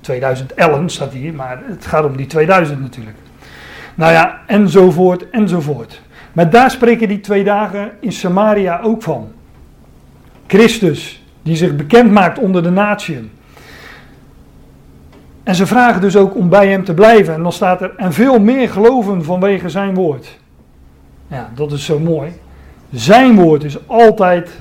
2000 0.00 0.54
ellen 0.54 0.88
staat 0.88 1.12
hier, 1.12 1.34
maar 1.34 1.62
het 1.64 1.86
gaat 1.86 2.04
om 2.04 2.16
die 2.16 2.26
2000 2.26 2.80
natuurlijk. 2.80 3.16
Nou 3.94 4.12
ja, 4.12 4.40
enzovoort, 4.46 5.30
enzovoort. 5.30 6.00
Maar 6.32 6.50
daar 6.50 6.70
spreken 6.70 7.08
die 7.08 7.20
twee 7.20 7.44
dagen 7.44 7.90
in 8.00 8.12
Samaria 8.12 8.80
ook 8.80 9.02
van. 9.02 9.32
Christus, 10.46 11.24
die 11.42 11.56
zich 11.56 11.76
bekend 11.76 12.10
maakt 12.10 12.38
onder 12.38 12.62
de 12.62 12.70
natieën. 12.70 13.30
En 15.48 15.54
ze 15.54 15.66
vragen 15.66 16.00
dus 16.00 16.16
ook 16.16 16.34
om 16.36 16.48
bij 16.48 16.68
hem 16.68 16.84
te 16.84 16.94
blijven. 16.94 17.34
En 17.34 17.42
dan 17.42 17.52
staat 17.52 17.82
er, 17.82 17.92
en 17.96 18.12
veel 18.12 18.40
meer 18.40 18.68
geloven 18.70 19.24
vanwege 19.24 19.68
zijn 19.68 19.94
woord. 19.94 20.38
Ja, 21.26 21.50
dat 21.54 21.72
is 21.72 21.84
zo 21.84 21.98
mooi. 21.98 22.32
Zijn 22.90 23.34
woord 23.36 23.64
is 23.64 23.88
altijd 23.88 24.60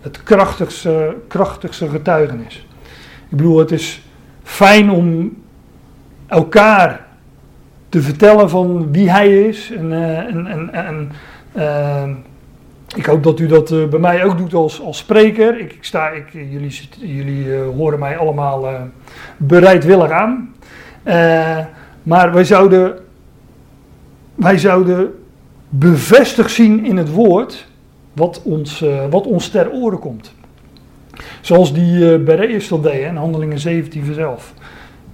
het 0.00 0.22
krachtigste, 0.22 1.16
krachtigste 1.28 1.88
getuigenis. 1.88 2.66
Ik 3.28 3.36
bedoel, 3.36 3.58
het 3.58 3.70
is 3.70 4.02
fijn 4.42 4.90
om 4.90 5.36
elkaar 6.26 7.06
te 7.88 8.02
vertellen 8.02 8.50
van 8.50 8.92
wie 8.92 9.10
hij 9.10 9.46
is. 9.46 9.72
En, 9.72 9.90
uh, 9.90 10.18
en, 10.18 10.46
en, 10.46 10.72
en 10.72 11.12
uh, 11.56 12.16
ik 12.96 13.06
hoop 13.06 13.22
dat 13.22 13.40
u 13.40 13.46
dat 13.46 13.70
uh, 13.70 13.88
bij 13.88 13.98
mij 13.98 14.24
ook 14.24 14.38
doet 14.38 14.54
als, 14.54 14.80
als 14.80 14.98
spreker. 14.98 15.60
Ik, 15.60 15.72
ik 15.72 15.84
sta, 15.84 16.08
ik, 16.08 16.32
jullie 16.32 16.80
jullie 16.98 17.54
horen 17.54 17.98
mij 17.98 18.18
allemaal 18.18 18.66
bereidwillig 19.36 20.10
aan. 20.10 20.54
maar 22.02 22.32
wij 22.32 22.44
zouden, 22.44 22.98
wij 24.34 24.58
zouden 24.58 25.14
bevestigd 25.68 26.50
zien 26.50 26.84
in 26.84 26.96
het 26.96 27.12
woord 27.12 27.66
wat 28.12 28.40
ons, 28.44 28.84
wat 29.10 29.26
ons 29.26 29.48
ter 29.48 29.70
oren 29.70 29.98
komt. 29.98 30.34
Zoals 31.40 31.72
die 31.72 31.96
uh, 31.96 32.24
Bereërs 32.24 32.68
dat 32.68 32.82
deden 32.82 33.06
in 33.06 33.16
Handelingen 33.16 33.58
17 33.58 34.04
vers 34.04 34.16
11. 34.16 34.52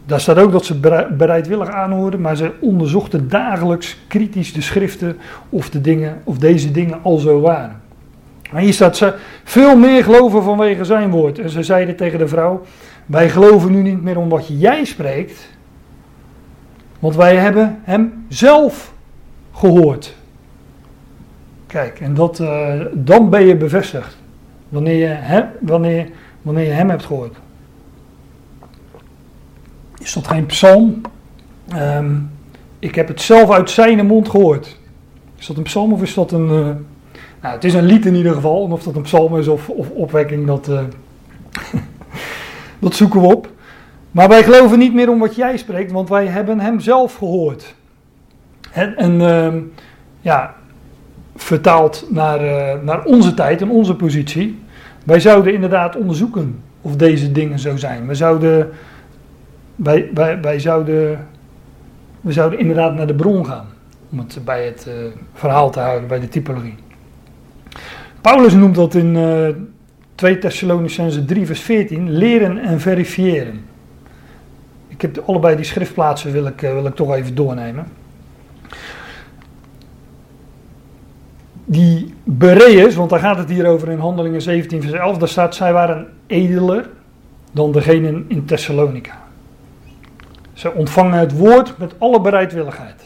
Daar 0.07 0.21
staat 0.21 0.39
ook 0.39 0.53
dat 0.53 0.65
ze 0.65 0.81
bereidwillig 1.17 1.69
aanhoorden, 1.69 2.21
maar 2.21 2.37
ze 2.37 2.53
onderzochten 2.61 3.29
dagelijks 3.29 3.99
kritisch 4.09 4.53
de 4.53 4.61
schriften 4.61 5.19
of, 5.49 5.71
de 5.71 5.81
dingen, 5.81 6.21
of 6.25 6.39
deze 6.39 6.71
dingen 6.71 6.99
al 7.03 7.19
zo 7.19 7.41
waren. 7.41 7.81
Maar 8.53 8.63
hier 8.63 8.73
staat 8.73 8.97
ze 8.97 9.15
veel 9.45 9.77
meer 9.77 10.05
geloven 10.05 10.43
vanwege 10.43 10.85
zijn 10.85 11.11
woord. 11.11 11.39
En 11.39 11.51
ze 11.51 11.63
zeiden 11.63 11.97
tegen 11.97 12.19
de 12.19 12.29
vrouw: 12.29 12.63
Wij 13.07 13.31
geloven 13.31 13.73
nu 13.73 13.83
niet 13.83 14.03
meer 14.03 14.19
om 14.19 14.29
wat 14.29 14.47
jij 14.61 14.85
spreekt, 14.85 15.49
want 16.99 17.17
wij 17.17 17.37
hebben 17.37 17.81
hem 17.83 18.25
zelf 18.29 18.93
gehoord. 19.53 20.15
Kijk, 21.67 22.01
en 22.01 22.15
dat, 22.15 22.39
uh, 22.41 22.81
dan 22.93 23.31
ben 23.31 23.47
je 23.47 23.57
bevestigd. 23.57 24.17
Wanneer 24.69 24.97
je, 24.97 25.07
he, 25.07 25.43
wanneer, 25.61 26.09
wanneer 26.43 26.65
je 26.65 26.71
hem 26.71 26.91
hebt 26.91 27.05
gehoord 27.05 27.37
is 30.03 30.13
dat 30.13 30.27
geen 30.27 30.47
psalm. 30.47 31.01
Um, 31.75 32.31
ik 32.79 32.95
heb 32.95 33.09
het 33.09 33.21
zelf 33.21 33.51
uit 33.51 33.71
zijn 33.71 34.07
mond 34.07 34.29
gehoord. 34.29 34.79
Is 35.39 35.47
dat 35.47 35.57
een 35.57 35.63
psalm 35.63 35.93
of 35.93 36.03
is 36.03 36.15
dat 36.15 36.33
een. 36.33 36.49
Uh, 36.49 36.67
nou, 37.41 37.55
het 37.55 37.65
is 37.65 37.75
een 37.75 37.85
lied 37.85 38.07
in 38.07 38.15
ieder 38.15 38.35
geval. 38.35 38.65
En 38.65 38.73
of 38.73 38.83
dat 38.83 38.97
een 38.97 39.03
psalm 39.03 39.39
is 39.39 39.49
of, 39.49 39.69
of 39.69 39.91
opwekking, 39.91 40.47
dat, 40.47 40.69
uh, 40.69 40.81
dat 42.81 42.95
zoeken 42.95 43.21
we 43.21 43.27
op. 43.27 43.51
Maar 44.11 44.29
wij 44.29 44.43
geloven 44.43 44.79
niet 44.79 44.95
meer 44.95 45.11
om 45.11 45.19
wat 45.19 45.35
jij 45.35 45.57
spreekt, 45.57 45.93
want 45.93 46.09
wij 46.09 46.27
hebben 46.27 46.61
hem 46.61 46.81
zelf 46.81 47.15
gehoord. 47.17 47.75
En, 48.73 49.21
uh, 49.21 49.55
ja, 50.21 50.55
vertaald 51.37 52.07
naar, 52.11 52.45
uh, 52.45 52.83
naar 52.83 53.05
onze 53.05 53.35
tijd 53.35 53.61
en 53.61 53.71
onze 53.71 53.95
positie. 53.95 54.59
Wij 55.05 55.21
zouden 55.21 55.55
inderdaad 55.55 55.97
onderzoeken 55.97 56.61
of 56.81 56.97
deze 56.97 57.33
dingen 57.33 57.59
zo 57.59 57.77
zijn. 57.77 58.07
We 58.07 58.15
zouden 58.15 58.71
wij, 59.77 60.11
wij, 60.15 60.41
wij 60.41 60.59
zouden, 60.59 61.27
we 62.21 62.33
zouden 62.33 62.59
inderdaad 62.59 62.95
naar 62.95 63.07
de 63.07 63.15
bron 63.15 63.47
gaan. 63.47 63.67
Om 64.11 64.19
het 64.19 64.39
bij 64.45 64.65
het 64.65 64.87
uh, 64.89 64.95
verhaal 65.33 65.71
te 65.71 65.81
houden, 65.81 66.09
bij 66.09 66.21
de 66.21 66.29
typologie. 66.29 66.75
Paulus 68.21 68.55
noemt 68.55 68.75
dat 68.75 68.95
in 68.95 69.15
uh, 69.15 69.49
2 70.15 70.39
Thessalonicense 70.39 71.25
3 71.25 71.47
vers 71.47 71.61
14, 71.61 72.11
leren 72.11 72.59
en 72.59 72.81
verifiëren. 72.81 73.65
Ik 74.89 75.03
heb 75.03 75.19
allebei 75.27 75.57
die 75.57 75.65
schriftplaatsen 75.65 76.33
wil 76.33 76.47
ik, 76.47 76.63
uh, 76.63 76.73
wil 76.73 76.87
ik 76.87 76.95
toch 76.95 77.15
even 77.15 77.35
doornemen. 77.35 77.87
Die 81.65 82.15
Bereërs, 82.25 82.95
want 82.95 83.11
daar 83.11 83.19
gaat 83.19 83.39
het 83.39 83.49
hier 83.49 83.67
over 83.67 83.91
in 83.91 83.99
Handelingen 83.99 84.43
17 84.43 84.83
vers 84.83 84.93
11, 84.93 85.19
daar 85.19 85.29
staat 85.29 85.55
zij 85.55 85.73
waren 85.73 86.07
edeler 86.27 86.89
dan 87.53 87.73
degenen 87.73 88.25
in 88.29 88.45
Thessalonica. 88.45 89.22
Ze 90.63 90.73
ontvangen 90.73 91.19
het 91.19 91.37
woord 91.37 91.79
met 91.79 91.95
alle 91.99 92.21
bereidwilligheid. 92.21 93.03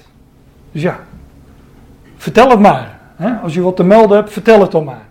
Dus 0.72 0.82
ja, 0.82 1.00
vertel 2.16 2.50
het 2.50 2.60
maar. 2.60 2.98
Hè? 3.16 3.32
Als 3.34 3.54
je 3.54 3.60
wat 3.60 3.76
te 3.76 3.84
melden 3.84 4.16
hebt, 4.16 4.32
vertel 4.32 4.60
het 4.60 4.70
dan 4.70 4.84
maar. 4.84 5.06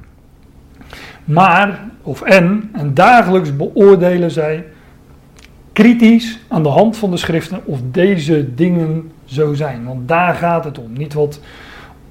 Maar, 1.24 1.80
of 2.02 2.22
en, 2.22 2.70
en 2.74 2.94
dagelijks 2.94 3.56
beoordelen 3.56 4.32
zij 4.32 4.66
kritisch 5.74 6.40
aan 6.48 6.64
de 6.64 6.70
hand 6.70 6.98
van 6.98 7.12
de 7.12 7.18
schriften 7.18 7.62
of 7.66 7.80
deze 7.92 8.54
dingen 8.56 9.12
zo 9.26 9.54
zijn. 9.54 9.86
Want 9.86 10.08
daar 10.08 10.34
gaat 10.34 10.64
het 10.64 10.78
om. 10.78 10.94
Niet 10.94 11.14
wat 11.14 11.40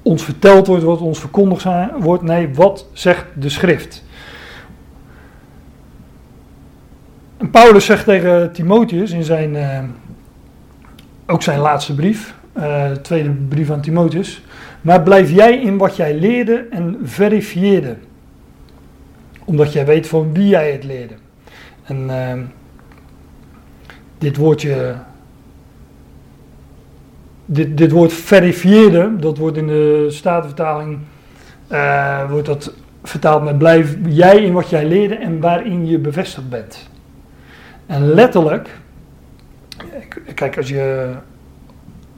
ons 0.01 0.23
verteld 0.23 0.67
wordt, 0.67 0.83
wat 0.83 0.99
ons 0.99 1.19
verkondigd 1.19 1.65
wordt. 1.99 2.23
Nee, 2.23 2.53
wat 2.53 2.87
zegt 2.93 3.25
de 3.33 3.49
schrift? 3.49 4.03
Paulus 7.51 7.85
zegt 7.85 8.05
tegen 8.05 8.51
Timotheus 8.51 9.11
in 9.11 9.23
zijn, 9.23 9.55
uh, 9.55 9.79
ook 11.25 11.41
zijn 11.41 11.59
laatste 11.59 11.95
brief, 11.95 12.35
uh, 12.57 12.91
tweede 12.91 13.29
brief 13.29 13.71
aan 13.71 13.81
Timotheus. 13.81 14.43
Maar 14.81 15.01
blijf 15.01 15.31
jij 15.31 15.61
in 15.61 15.77
wat 15.77 15.95
jij 15.95 16.15
leerde 16.15 16.67
en 16.69 16.99
verifieerde. 17.03 17.95
Omdat 19.45 19.73
jij 19.73 19.85
weet 19.85 20.07
van 20.07 20.33
wie 20.33 20.47
jij 20.47 20.71
het 20.71 20.83
leerde. 20.83 21.13
En 21.83 22.07
uh, 22.09 22.33
dit 24.17 24.37
woordje. 24.37 24.95
Dit, 27.45 27.77
dit 27.77 27.91
woord 27.91 28.13
verifieerde, 28.13 29.15
dat 29.19 29.37
wordt 29.37 29.57
in 29.57 29.67
de 29.67 30.05
Statenvertaling. 30.09 30.99
Uh, 31.71 32.29
wordt 32.29 32.45
dat 32.45 32.73
vertaald 33.03 33.43
met 33.43 33.57
blijf 33.57 33.95
jij 34.07 34.43
in 34.43 34.53
wat 34.53 34.69
jij 34.69 34.85
leerde 34.85 35.15
en 35.15 35.39
waarin 35.39 35.87
je 35.87 35.99
bevestigd 35.99 36.49
bent. 36.49 36.89
En 37.85 38.13
letterlijk 38.13 38.69
Kijk, 40.33 40.57
als 40.57 40.69
je 40.69 41.13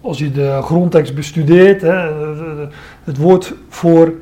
als 0.01 0.17
je 0.17 0.31
de 0.31 0.59
grondtekst 0.61 1.15
bestudeert, 1.15 1.81
hè, 1.81 2.11
het 3.03 3.17
woord 3.17 3.53
voor 3.69 4.13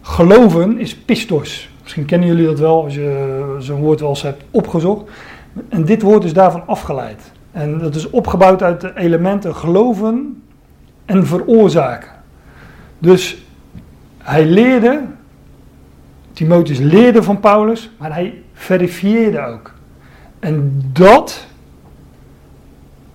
geloven 0.00 0.78
is 0.78 0.96
pistos. 0.96 1.70
Misschien 1.82 2.04
kennen 2.04 2.28
jullie 2.28 2.46
dat 2.46 2.58
wel 2.58 2.84
als 2.84 2.94
je 2.94 3.56
zo'n 3.58 3.80
woord 3.80 4.00
wel 4.00 4.08
eens 4.08 4.22
hebt 4.22 4.44
opgezocht. 4.50 5.10
En 5.68 5.84
dit 5.84 6.02
woord 6.02 6.24
is 6.24 6.32
daarvan 6.32 6.66
afgeleid. 6.66 7.32
En 7.52 7.78
dat 7.78 7.94
is 7.94 8.10
opgebouwd 8.10 8.62
uit 8.62 8.80
de 8.80 8.92
elementen 8.96 9.54
geloven 9.54 10.42
en 11.04 11.26
veroorzaken. 11.26 12.10
Dus 12.98 13.44
hij 14.18 14.44
leerde, 14.44 15.02
Timotheus 16.32 16.78
leerde 16.78 17.22
van 17.22 17.40
Paulus, 17.40 17.90
maar 17.98 18.12
hij 18.12 18.42
verifieerde 18.52 19.40
ook. 19.46 19.72
En 20.38 20.82
dat, 20.92 21.46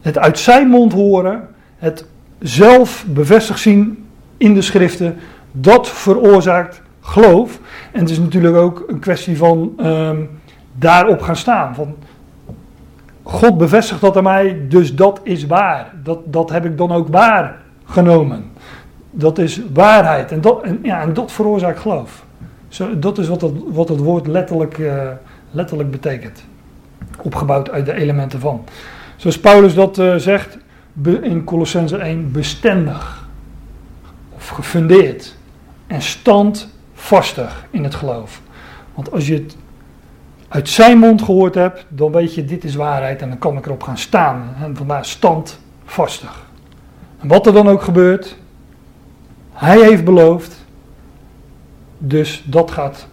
het 0.01 0.17
uit 0.17 0.39
zijn 0.39 0.67
mond 0.67 0.93
horen, 0.93 1.47
het 1.77 2.05
zelf 2.39 3.05
bevestigd 3.07 3.59
zien 3.59 4.05
in 4.37 4.53
de 4.53 4.61
schriften, 4.61 5.17
dat 5.51 5.89
veroorzaakt 5.89 6.81
geloof. 7.01 7.59
En 7.91 7.99
het 7.99 8.09
is 8.09 8.19
natuurlijk 8.19 8.55
ook 8.55 8.83
een 8.87 8.99
kwestie 8.99 9.37
van 9.37 9.73
um, 9.79 10.29
daarop 10.73 11.21
gaan 11.21 11.35
staan. 11.35 11.75
Van, 11.75 11.95
God 13.23 13.57
bevestigt 13.57 14.01
dat 14.01 14.17
aan 14.17 14.23
mij, 14.23 14.65
dus 14.69 14.95
dat 14.95 15.19
is 15.23 15.45
waar. 15.45 15.93
Dat, 16.03 16.19
dat 16.25 16.49
heb 16.49 16.65
ik 16.65 16.77
dan 16.77 16.91
ook 16.91 17.07
waar 17.07 17.61
genomen. 17.85 18.51
Dat 19.11 19.37
is 19.37 19.61
waarheid. 19.73 20.31
En 20.31 20.41
dat, 20.41 20.61
en, 20.63 20.79
ja, 20.83 21.05
dat 21.05 21.31
veroorzaakt 21.31 21.79
geloof. 21.79 22.25
Zo, 22.67 22.99
dat 22.99 23.17
is 23.17 23.27
wat 23.27 23.41
het, 23.41 23.53
wat 23.67 23.89
woord 23.89 24.27
letterlijk, 24.27 24.77
uh, 24.77 25.03
letterlijk 25.51 25.91
betekent. 25.91 26.43
Opgebouwd 27.21 27.69
uit 27.69 27.85
de 27.85 27.93
elementen 27.93 28.39
van. 28.39 28.63
Zoals 29.21 29.39
Paulus 29.39 29.73
dat 29.73 29.97
uh, 29.97 30.15
zegt 30.15 30.57
in 31.03 31.43
Colossense 31.43 31.97
1, 31.97 32.31
bestendig. 32.31 33.27
Of 34.35 34.47
gefundeerd. 34.47 35.35
En 35.87 36.01
standvastig 36.01 37.65
in 37.69 37.83
het 37.83 37.95
geloof. 37.95 38.41
Want 38.93 39.11
als 39.11 39.27
je 39.27 39.33
het 39.33 39.57
uit 40.47 40.69
zijn 40.69 40.97
mond 40.97 41.21
gehoord 41.21 41.55
hebt, 41.55 41.85
dan 41.89 42.11
weet 42.11 42.35
je 42.35 42.45
dit 42.45 42.63
is 42.63 42.75
waarheid 42.75 43.21
en 43.21 43.29
dan 43.29 43.37
kan 43.37 43.57
ik 43.57 43.65
erop 43.65 43.83
gaan 43.83 43.97
staan. 43.97 44.55
En 44.61 44.75
vandaar 44.75 45.05
standvastig. 45.05 46.45
En 47.19 47.27
wat 47.27 47.45
er 47.45 47.53
dan 47.53 47.67
ook 47.67 47.81
gebeurt, 47.81 48.37
hij 49.53 49.79
heeft 49.79 50.03
beloofd, 50.03 50.65
dus 51.97 52.43
dat 52.45 52.71
gaat, 52.71 53.07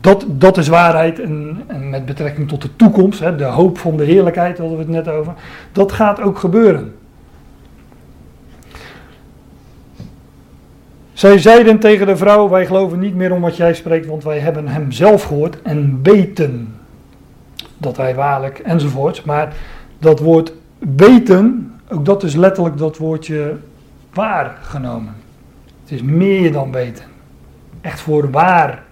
dat, 0.00 0.24
dat 0.28 0.56
is 0.56 0.68
waarheid 0.68 1.20
en, 1.20 1.62
en 1.66 1.90
met 1.90 2.06
betrekking 2.06 2.48
tot 2.48 2.62
de 2.62 2.76
toekomst, 2.76 3.20
hè, 3.20 3.36
de 3.36 3.44
hoop 3.44 3.78
van 3.78 3.96
de 3.96 4.04
heerlijkheid, 4.04 4.58
hadden 4.58 4.76
we 4.76 4.82
het 4.82 4.92
net 4.92 5.08
over, 5.08 5.34
dat 5.72 5.92
gaat 5.92 6.20
ook 6.20 6.38
gebeuren. 6.38 6.94
Zij 11.12 11.38
zeiden 11.38 11.78
tegen 11.78 12.06
de 12.06 12.16
vrouw: 12.16 12.48
Wij 12.48 12.66
geloven 12.66 12.98
niet 12.98 13.14
meer 13.14 13.32
om 13.32 13.40
wat 13.40 13.56
jij 13.56 13.74
spreekt, 13.74 14.06
want 14.06 14.24
wij 14.24 14.38
hebben 14.38 14.68
hem 14.68 14.92
zelf 14.92 15.22
gehoord 15.22 15.62
en 15.62 16.00
weten 16.02 16.74
dat 17.78 17.96
hij 17.96 18.14
waarlijk 18.14 18.58
enzovoort. 18.58 19.24
Maar 19.24 19.54
dat 19.98 20.20
woord 20.20 20.52
weten, 20.78 21.72
ook 21.88 22.04
dat 22.04 22.22
is 22.22 22.34
letterlijk 22.34 22.78
dat 22.78 22.96
woordje 22.96 23.56
waargenomen. 24.12 25.14
Het 25.82 25.92
is 25.92 26.02
meer 26.02 26.52
dan 26.52 26.72
weten. 26.72 27.04
Echt 27.80 28.00
voor 28.00 28.30
waar 28.30 28.82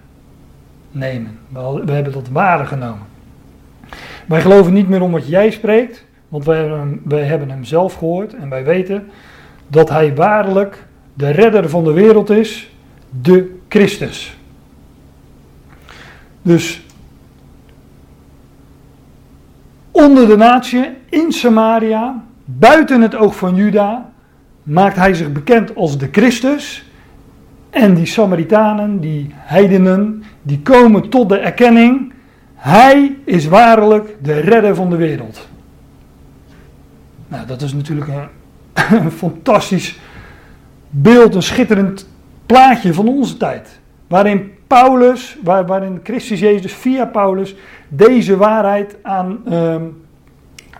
nemen. 0.91 1.39
We 1.85 1.91
hebben 1.91 2.13
dat 2.13 2.29
waar 2.29 2.67
genomen. 2.67 3.07
Wij 4.27 4.41
geloven 4.41 4.73
niet 4.73 4.89
meer 4.89 5.01
om 5.01 5.11
wat 5.11 5.27
jij 5.27 5.51
spreekt, 5.51 6.05
want 6.27 6.45
wij 6.45 6.57
hebben, 6.57 6.79
hem, 6.79 7.01
wij 7.05 7.23
hebben 7.23 7.49
hem 7.49 7.63
zelf 7.63 7.93
gehoord 7.93 8.33
en 8.33 8.49
wij 8.49 8.63
weten 8.63 9.09
dat 9.67 9.89
hij 9.89 10.15
waarlijk 10.15 10.85
de 11.13 11.29
redder 11.29 11.69
van 11.69 11.83
de 11.83 11.91
wereld 11.91 12.29
is, 12.29 12.71
de 13.21 13.57
Christus. 13.67 14.37
Dus 16.41 16.81
onder 19.91 20.27
de 20.27 20.37
natie 20.37 20.89
in 21.09 21.31
Samaria, 21.31 22.23
buiten 22.45 23.01
het 23.01 23.15
oog 23.15 23.35
van 23.35 23.55
Juda, 23.55 24.11
maakt 24.63 24.95
hij 24.95 25.13
zich 25.13 25.31
bekend 25.31 25.75
als 25.75 25.97
de 25.97 26.09
Christus. 26.11 26.88
En 27.69 27.93
die 27.93 28.05
Samaritanen, 28.05 28.99
die 28.99 29.33
heidenen, 29.33 30.23
die 30.41 30.61
komen 30.61 31.09
tot 31.09 31.29
de 31.29 31.37
erkenning, 31.37 32.13
hij 32.55 33.17
is 33.23 33.47
waarlijk 33.47 34.15
de 34.21 34.39
redder 34.39 34.75
van 34.75 34.89
de 34.89 34.95
wereld. 34.95 35.47
Nou, 37.27 37.45
dat 37.45 37.61
is 37.61 37.73
natuurlijk 37.73 38.07
een, 38.73 39.11
fantastisch 39.23 39.99
beeld, 40.89 41.35
een 41.35 41.43
schitterend 41.43 42.07
plaatje 42.45 42.93
van 42.93 43.07
onze 43.07 43.37
tijd. 43.37 43.79
Waarin 44.07 44.51
Paulus, 44.67 45.37
waar, 45.43 45.65
waarin 45.65 45.99
Christus 46.03 46.39
Jezus 46.39 46.73
via 46.73 47.05
Paulus 47.05 47.55
deze 47.87 48.37
waarheid 48.37 48.95
aan 49.01 49.53
um, 49.53 50.01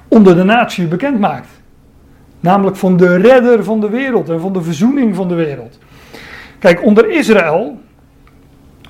onder 0.07 0.35
de 0.35 0.43
natie 0.43 0.87
bekend 0.87 1.19
maakt. 1.19 1.47
Namelijk 2.39 2.75
van 2.75 2.97
de 2.97 3.15
redder 3.15 3.63
van 3.63 3.79
de 3.79 3.89
wereld 3.89 4.29
en 4.29 4.39
van 4.39 4.53
de 4.53 4.61
verzoening 4.61 5.15
van 5.15 5.27
de 5.27 5.33
wereld. 5.33 5.79
Kijk, 6.59 6.83
onder 6.83 7.09
Israël 7.09 7.79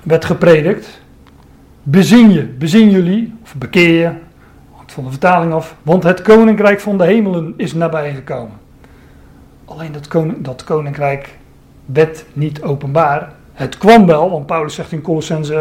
werd 0.02 0.24
gepredikt: 0.24 1.02
bezin 1.82 2.30
je, 2.30 2.42
bezin 2.42 2.90
jullie, 2.90 3.34
of 3.42 3.54
bekeer 3.54 4.00
je, 4.00 4.10
van 4.90 5.04
de 5.04 5.10
vertaling 5.10 5.52
af, 5.52 5.76
want 5.82 6.02
het 6.02 6.22
koninkrijk 6.22 6.80
van 6.80 6.98
de 6.98 7.04
hemelen 7.04 7.54
is 7.56 7.74
nabijgekomen. 7.74 8.58
Alleen 9.64 9.92
dat, 9.92 10.08
koning, 10.08 10.44
dat 10.44 10.64
koninkrijk 10.64 11.38
werd 11.86 12.24
niet 12.32 12.62
openbaar. 12.62 13.32
Het 13.52 13.78
kwam 13.78 14.06
wel, 14.06 14.30
want 14.30 14.46
Paulus 14.46 14.74
zegt 14.74 14.92
in 14.92 15.00
Colossense 15.00 15.54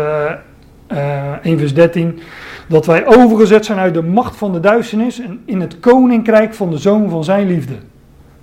uh, 0.92 0.98
uh, 0.98 1.46
1 1.46 1.58
vers 1.58 1.74
13 1.74 2.20
dat 2.68 2.86
wij 2.86 3.08
overgezet 3.08 3.66
zijn 3.66 3.80
uit 3.80 3.94
de 3.94 4.04
macht 4.04 4.36
van 4.36 4.52
de 4.52 4.60
duisternis 4.60 5.20
en 5.20 5.42
in 5.46 5.62
het 5.62 5.80
koninkrijk 5.80 6.54
van 6.54 6.70
de 6.70 6.78
zoon 6.78 7.10
van 7.10 7.24
zijn 7.24 7.48
liefde. 7.48 7.76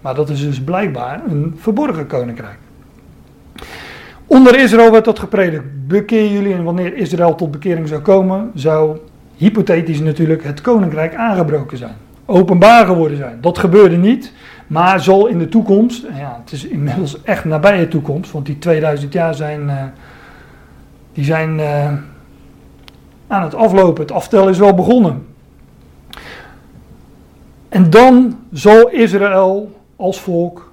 Maar 0.01 0.15
dat 0.15 0.31
is 0.31 0.41
dus 0.41 0.61
blijkbaar 0.61 1.23
een 1.29 1.55
verborgen 1.57 2.07
koninkrijk. 2.07 2.59
Onder 4.27 4.59
Israël 4.59 4.91
werd 4.91 5.05
dat 5.05 5.19
gepredikt. 5.19 5.65
Bekeer 5.87 6.33
jullie 6.33 6.55
en 6.55 6.65
wanneer 6.65 6.95
Israël 6.95 7.35
tot 7.35 7.51
bekering 7.51 7.89
zou 7.89 8.01
komen, 8.01 8.51
zou 8.55 8.99
hypothetisch 9.37 10.01
natuurlijk 10.01 10.45
het 10.45 10.61
koninkrijk 10.61 11.15
aangebroken 11.15 11.79
zijn. 11.79 11.95
Openbaar 12.25 12.87
geworden 12.87 13.17
zijn. 13.17 13.39
Dat 13.41 13.59
gebeurde 13.59 13.97
niet. 13.97 14.33
Maar 14.67 15.01
zal 15.01 15.27
in 15.27 15.39
de 15.39 15.49
toekomst, 15.49 16.07
ja, 16.19 16.41
het 16.43 16.53
is 16.53 16.67
inmiddels 16.67 17.23
echt 17.23 17.45
nabije 17.45 17.89
toekomst, 17.89 18.33
want 18.33 18.47
die 18.47 18.59
2000 18.59 19.13
jaar 19.13 19.35
zijn, 19.35 19.63
uh, 19.63 19.83
die 21.13 21.25
zijn 21.25 21.59
uh, 21.59 21.93
aan 23.27 23.43
het 23.43 23.55
aflopen. 23.55 24.03
Het 24.03 24.13
aftellen 24.13 24.49
is 24.49 24.59
wel 24.59 24.75
begonnen. 24.75 25.27
En 27.69 27.91
dan 27.91 28.39
zal 28.53 28.91
Israël 28.91 29.81
als 29.97 30.21
volk 30.21 30.66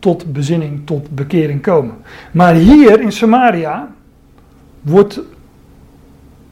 tot 0.00 0.32
bezinning, 0.32 0.86
tot 0.86 1.10
bekering 1.10 1.62
komen. 1.62 1.94
Maar 2.32 2.54
hier 2.54 3.00
in 3.00 3.12
Samaria 3.12 3.88
wordt 4.80 5.20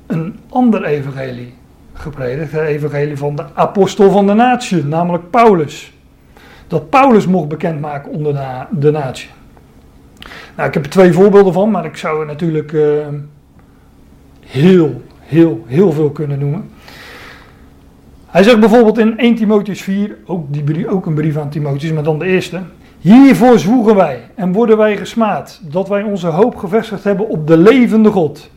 een 0.06 0.38
ander 0.48 0.84
evangelie 0.84 1.54
gepredikt. 1.92 2.52
Het 2.52 2.60
evangelie 2.60 3.16
van 3.16 3.36
de 3.36 3.44
apostel 3.54 4.10
van 4.10 4.26
de 4.26 4.34
natie, 4.34 4.84
namelijk 4.84 5.30
Paulus 5.30 5.92
dat 6.68 6.90
Paulus 6.90 7.26
mocht 7.26 7.48
bekendmaken 7.48 8.10
onder 8.12 8.34
de, 8.70 8.90
natie. 8.90 9.28
Nou, 10.56 10.68
ik 10.68 10.74
heb 10.74 10.84
er 10.84 10.90
twee 10.90 11.12
voorbeelden 11.12 11.52
van, 11.52 11.70
maar 11.70 11.84
ik 11.84 11.96
zou 11.96 12.20
er 12.20 12.26
natuurlijk 12.26 12.72
uh, 12.72 13.06
heel, 14.46 15.02
heel, 15.20 15.64
heel 15.66 15.92
veel 15.92 16.10
kunnen 16.10 16.38
noemen. 16.38 16.70
Hij 18.26 18.42
zegt 18.42 18.60
bijvoorbeeld 18.60 18.98
in 18.98 19.18
1 19.18 19.34
Timotheus 19.34 19.82
4, 19.82 20.16
ook, 20.26 20.52
die, 20.52 20.88
ook 20.88 21.06
een 21.06 21.14
brief 21.14 21.36
aan 21.36 21.48
Timotheus, 21.48 21.92
maar 21.92 22.02
dan 22.02 22.18
de 22.18 22.26
eerste. 22.26 22.60
Hiervoor 23.08 23.58
zwoegen 23.58 23.94
wij 23.94 24.30
en 24.34 24.52
worden 24.52 24.76
wij 24.76 24.96
gesmaad 24.96 25.60
dat 25.62 25.88
wij 25.88 26.02
onze 26.02 26.26
hoop 26.26 26.56
gevestigd 26.56 27.04
hebben 27.04 27.28
op 27.28 27.46
de 27.46 27.56
levende 27.56 28.10
God, 28.10 28.50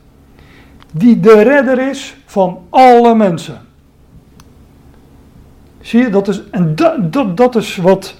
die 0.92 1.20
de 1.20 1.42
redder 1.42 1.88
is 1.88 2.16
van 2.24 2.60
alle 2.70 3.14
mensen. 3.14 3.60
Zie 5.80 6.00
je, 6.00 6.10
dat 6.10 6.28
is, 6.28 6.42
en 6.50 6.74
dat, 6.74 7.12
dat, 7.12 7.36
dat 7.36 7.56
is 7.56 7.76
wat 7.76 8.14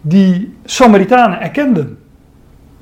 die 0.00 0.56
Samaritanen 0.64 1.40
erkenden. 1.40 1.98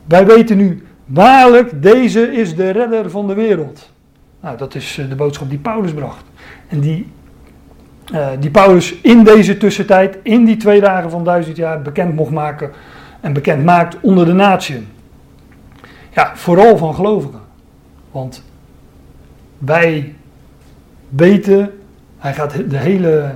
Wij 0.04 0.26
weten 0.26 0.56
nu, 0.56 0.86
waarlijk, 1.04 1.82
deze 1.82 2.32
is 2.32 2.54
de 2.54 2.70
redder 2.70 3.10
van 3.10 3.26
de 3.26 3.34
wereld. 3.34 3.90
Nou, 4.40 4.56
dat 4.56 4.74
is 4.74 4.98
eh, 4.98 5.08
de 5.08 5.14
boodschap 5.14 5.48
die 5.48 5.58
Paulus 5.58 5.92
bracht. 5.92 6.24
En 6.68 6.80
die, 6.80 7.06
uh, 8.14 8.28
die 8.40 8.50
Paulus 8.50 9.00
in 9.00 9.24
deze 9.24 9.56
tussentijd, 9.56 10.18
in 10.22 10.44
die 10.44 10.56
twee 10.56 10.80
dagen 10.80 11.10
van 11.10 11.24
duizend 11.24 11.56
jaar, 11.56 11.82
bekend 11.82 12.14
mocht 12.14 12.30
maken 12.30 12.70
en 13.20 13.32
bekend 13.32 13.64
maakt 13.64 13.96
onder 14.00 14.26
de 14.26 14.32
natie. 14.32 14.86
Ja, 16.10 16.30
vooral 16.34 16.76
van 16.76 16.94
gelovigen. 16.94 17.40
Want 18.10 18.42
wij 19.58 20.14
weten, 21.08 21.70
hij 22.18 22.34
gaat 22.34 22.70
de 22.70 22.78
hele 22.78 23.34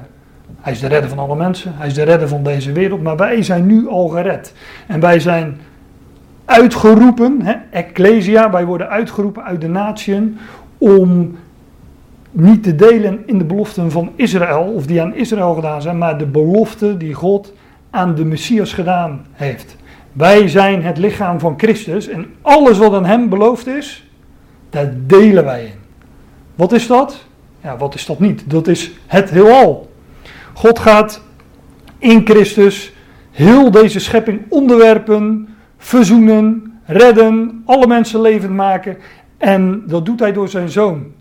Hij 0.60 0.72
is 0.72 0.80
de 0.80 0.86
redder 0.86 1.08
van 1.08 1.18
alle 1.18 1.36
mensen, 1.36 1.72
hij 1.76 1.86
is 1.86 1.94
de 1.94 2.02
redder 2.02 2.28
van 2.28 2.42
deze 2.42 2.72
wereld, 2.72 3.02
maar 3.02 3.16
wij 3.16 3.42
zijn 3.42 3.66
nu 3.66 3.88
al 3.88 4.08
gered. 4.08 4.52
En 4.86 5.00
wij 5.00 5.20
zijn 5.20 5.60
uitgeroepen, 6.44 7.42
hè, 7.42 7.54
ecclesia, 7.70 8.50
wij 8.50 8.64
worden 8.64 8.88
uitgeroepen 8.88 9.44
uit 9.44 9.60
de 9.60 9.68
natieën 9.68 10.38
om 10.78 11.36
niet 12.36 12.62
te 12.62 12.74
delen 12.74 13.22
in 13.26 13.38
de 13.38 13.44
beloften 13.44 13.90
van 13.90 14.12
Israël, 14.14 14.72
of 14.74 14.86
die 14.86 15.02
aan 15.02 15.14
Israël 15.14 15.54
gedaan 15.54 15.82
zijn, 15.82 15.98
maar 15.98 16.18
de 16.18 16.26
beloften 16.26 16.98
die 16.98 17.14
God 17.14 17.52
aan 17.90 18.14
de 18.14 18.24
Messias 18.24 18.72
gedaan 18.72 19.26
heeft. 19.32 19.76
Wij 20.12 20.48
zijn 20.48 20.82
het 20.82 20.98
lichaam 20.98 21.40
van 21.40 21.54
Christus 21.56 22.08
en 22.08 22.26
alles 22.42 22.78
wat 22.78 22.92
aan 22.92 23.04
hem 23.04 23.28
beloofd 23.28 23.66
is, 23.66 24.10
daar 24.70 24.92
delen 25.06 25.44
wij 25.44 25.64
in. 25.64 25.78
Wat 26.54 26.72
is 26.72 26.86
dat? 26.86 27.24
Ja, 27.62 27.76
wat 27.76 27.94
is 27.94 28.06
dat 28.06 28.20
niet? 28.20 28.50
Dat 28.50 28.68
is 28.68 28.92
het 29.06 29.30
heelal. 29.30 29.90
God 30.54 30.78
gaat 30.78 31.22
in 31.98 32.26
Christus 32.26 32.92
heel 33.30 33.70
deze 33.70 34.00
schepping 34.00 34.40
onderwerpen, 34.48 35.48
verzoenen, 35.78 36.80
redden, 36.84 37.62
alle 37.64 37.86
mensen 37.86 38.20
levend 38.20 38.52
maken. 38.52 38.96
En 39.38 39.82
dat 39.86 40.06
doet 40.06 40.20
hij 40.20 40.32
door 40.32 40.48
zijn 40.48 40.68
zoon. 40.68 41.12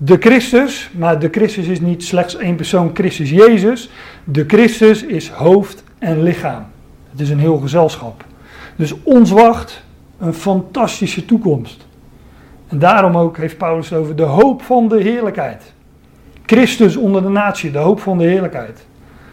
De 0.00 0.16
Christus, 0.20 0.90
maar 0.92 1.18
de 1.18 1.28
Christus 1.30 1.66
is 1.66 1.80
niet 1.80 2.04
slechts 2.04 2.36
één 2.36 2.56
persoon, 2.56 2.90
Christus 2.94 3.30
Jezus. 3.30 3.90
De 4.24 4.44
Christus 4.46 5.02
is 5.02 5.28
hoofd 5.28 5.84
en 5.98 6.22
lichaam. 6.22 6.66
Het 7.10 7.20
is 7.20 7.30
een 7.30 7.38
heel 7.38 7.58
gezelschap. 7.58 8.24
Dus 8.76 8.94
ons 9.02 9.30
wacht 9.30 9.82
een 10.18 10.34
fantastische 10.34 11.24
toekomst. 11.24 11.86
En 12.68 12.78
daarom 12.78 13.16
ook 13.16 13.36
heeft 13.36 13.56
Paulus 13.56 13.92
over 13.92 14.16
de 14.16 14.22
hoop 14.22 14.62
van 14.62 14.88
de 14.88 15.02
heerlijkheid. 15.02 15.72
Christus 16.46 16.96
onder 16.96 17.22
de 17.22 17.28
natie, 17.28 17.70
de 17.70 17.78
hoop 17.78 18.00
van 18.00 18.18
de 18.18 18.24
heerlijkheid. 18.24 18.86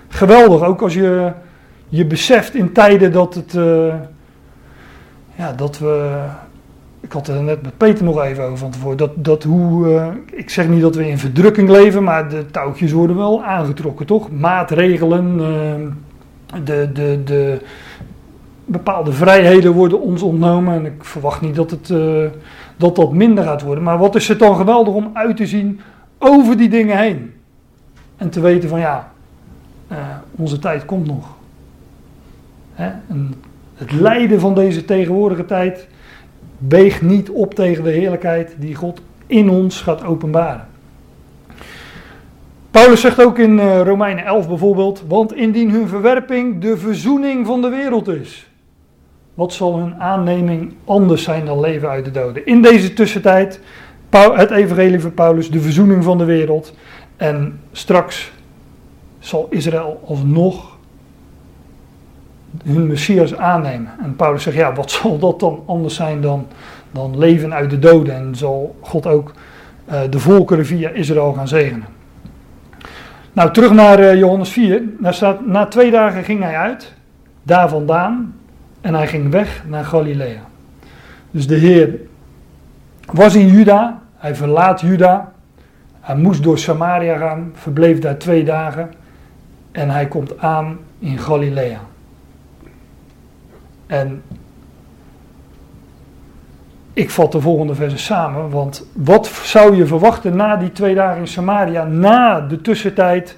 Geweldig, 0.08 0.64
ook 0.64 0.82
als 0.82 0.94
je 0.94 1.32
je 1.90 2.06
beseft 2.06 2.56
in 2.56 2.72
tijden 2.72 3.12
dat 3.12 3.36
het. 3.36 3.54
Uh, 3.54 3.94
ja, 5.36 5.54
dat 5.54 5.80
we. 5.80 6.22
Ik 7.06 7.12
had 7.12 7.28
het 7.28 7.42
net 7.42 7.62
met 7.62 7.78
Peter 7.78 8.06
nog 8.06 8.24
even 8.24 8.44
over 8.44 8.58
van 8.58 8.72
tevoren. 8.72 8.98
Dat, 8.98 9.12
dat 9.16 9.44
hoe. 9.44 9.88
Uh, 9.88 10.08
ik 10.32 10.50
zeg 10.50 10.68
niet 10.68 10.82
dat 10.82 10.96
we 10.96 11.08
in 11.08 11.18
verdrukking 11.18 11.70
leven, 11.70 12.04
maar 12.04 12.30
de 12.30 12.46
touwtjes 12.46 12.92
worden 12.92 13.16
wel 13.16 13.44
aangetrokken, 13.44 14.06
toch? 14.06 14.32
Maatregelen. 14.32 15.40
Uh, 15.40 16.64
de, 16.64 16.90
de, 16.94 17.22
de, 17.26 17.62
bepaalde 18.66 19.12
vrijheden 19.12 19.72
worden 19.72 20.02
ons 20.02 20.22
ontnomen. 20.22 20.74
En 20.74 20.86
ik 20.86 21.04
verwacht 21.04 21.42
niet 21.42 21.56
dat, 21.56 21.72
het, 21.72 21.90
uh, 21.90 22.26
dat 22.78 22.96
dat 22.96 23.14
minder 23.14 23.44
gaat 23.44 23.62
worden. 23.62 23.84
Maar 23.84 23.98
wat 23.98 24.16
is 24.16 24.28
het 24.28 24.40
dan 24.40 24.56
geweldig 24.56 24.94
om 24.94 25.10
uit 25.14 25.38
te 25.38 25.48
zien 25.48 25.80
over 26.18 26.58
die 26.58 26.70
dingen 26.70 26.98
heen. 26.98 27.34
En 28.16 28.30
te 28.30 28.40
weten 28.40 28.70
van 28.70 28.80
ja, 28.80 29.12
onze 30.36 30.60
tijd 30.60 30.86
komt 30.86 31.08
nog. 31.08 31.28
Hè? 32.74 32.92
En 33.08 33.34
het 33.76 33.92
lijden 33.92 34.40
van 34.40 34.56
deze 34.56 34.86
tegenwoordige 34.86 35.46
tijd 35.46 35.88
weegt 36.58 37.02
niet 37.02 37.30
op 37.30 37.54
tegen 37.54 37.84
de 37.84 37.92
heerlijkheid 37.92 38.56
die 38.58 38.76
God 38.76 39.02
in 39.28 39.50
ons 39.50 39.82
gaat 39.82 40.04
openbaren. 40.04 40.68
Paulus 42.72 43.02
zegt 43.02 43.22
ook 43.22 43.38
in 43.40 43.58
uh, 43.58 43.82
Romeinen 43.82 44.26
11 44.26 44.48
bijvoorbeeld, 44.48 45.04
want 45.08 45.34
indien 45.34 45.72
hun 45.72 45.88
verwerping 45.88 46.62
de 46.62 46.78
verzoening 46.78 47.46
van 47.46 47.62
de 47.62 47.70
wereld 47.70 48.08
is, 48.08 48.50
wat 49.34 49.54
zal 49.54 49.78
hun 49.78 49.96
aanneming 49.96 50.74
anders 50.86 51.24
zijn 51.24 51.46
dan 51.46 51.60
leven 51.60 51.90
uit 51.90 52.06
de 52.06 52.12
doden? 52.12 52.46
In 52.46 52.62
deze 52.62 52.94
tussentijd 52.94 53.60
het 54.10 54.52
evangelie 54.52 55.00
van 55.00 55.14
Paulus, 55.14 55.52
de 55.52 55.60
verzoening 55.60 56.04
van 56.04 56.18
de 56.18 56.24
wereld. 56.24 56.74
En 57.18 57.60
straks 57.72 58.32
zal 59.20 59.48
Israël 59.50 60.02
alsnog 60.06 60.75
hun 62.64 62.88
Messias 62.88 63.36
aannemen. 63.36 63.92
En 64.04 64.16
Paulus 64.16 64.44
zegt, 64.44 64.58
ja, 64.58 64.74
wat 64.74 64.92
zal 65.02 65.20
dat 65.20 65.40
dan 65.40 65.64
anders 65.66 65.96
zijn 65.96 66.22
dan, 66.22 66.48
dan 66.92 67.18
leven 67.18 67.54
uit 67.54 67.70
de 67.70 67.80
doden? 67.80 68.16
En 68.16 68.36
zal 68.36 68.76
God 68.82 69.08
ook 69.08 69.34
uh, 69.92 70.00
de 70.10 70.20
volkeren 70.20 70.66
via 70.66 70.90
Israël 70.90 71.34
gaan 71.34 71.48
zegenen. 71.48 71.88
Nou, 73.34 73.52
terug 73.52 73.72
naar 73.72 74.00
uh, 74.00 74.16
Johannes 74.16 74.50
4. 74.50 74.82
Daar 75.00 75.14
staat, 75.14 75.46
na 75.46 75.66
twee 75.66 75.92
dagen 75.92 76.24
ging 76.24 76.44
hij 76.44 76.56
uit, 76.58 76.94
daar 77.44 77.70
vandaan, 77.70 78.34
en 78.82 78.94
hij 78.94 79.08
ging 79.08 79.32
weg 79.32 79.64
naar 79.68 79.86
Galilea. 79.86 80.42
Dus 81.32 81.48
de 81.48 81.56
Heer 81.56 82.00
was 83.06 83.36
in 83.36 83.48
Juda, 83.48 84.02
hij 84.16 84.36
verlaat 84.36 84.82
Juda. 84.82 85.34
Hij 86.00 86.16
moest 86.16 86.44
door 86.44 86.58
Samaria 86.58 87.18
gaan, 87.18 87.52
verbleef 87.54 88.00
daar 88.00 88.18
twee 88.18 88.44
dagen. 88.44 88.94
En 89.72 89.90
hij 89.90 90.08
komt 90.08 90.40
aan 90.40 90.78
in 91.00 91.18
Galilea. 91.18 91.80
En 93.88 94.22
ik 96.94 97.10
vat 97.10 97.32
de 97.32 97.42
volgende 97.42 97.76
versen 97.76 98.00
samen, 98.00 98.50
want 98.50 98.88
wat 98.94 99.28
zou 99.28 99.76
je 99.76 99.86
verwachten 99.86 100.36
na 100.36 100.56
die 100.56 100.72
twee 100.72 100.96
dagen 100.96 101.20
in 101.20 101.28
Samaria, 101.28 101.84
na 101.84 102.42
de 102.42 102.62
tussentijd, 102.62 103.38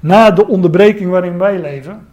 na 0.00 0.30
de 0.30 0.46
onderbreking 0.46 1.10
waarin 1.10 1.38
wij 1.38 1.60
leven? 1.60 2.06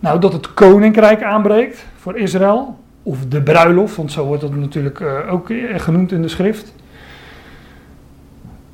Nou, 0.00 0.20
dat 0.20 0.32
het 0.32 0.54
koninkrijk 0.54 1.22
aanbreekt 1.22 1.86
voor 1.96 2.16
Israël 2.18 2.78
of 3.02 3.18
de 3.28 3.42
bruiloft, 3.42 3.96
want 3.96 4.12
zo 4.12 4.24
wordt 4.24 4.42
dat 4.42 4.54
natuurlijk 4.54 5.00
uh, 5.00 5.32
ook 5.32 5.52
genoemd 5.76 6.12
in 6.12 6.22
de 6.22 6.28
schrift. 6.28 6.74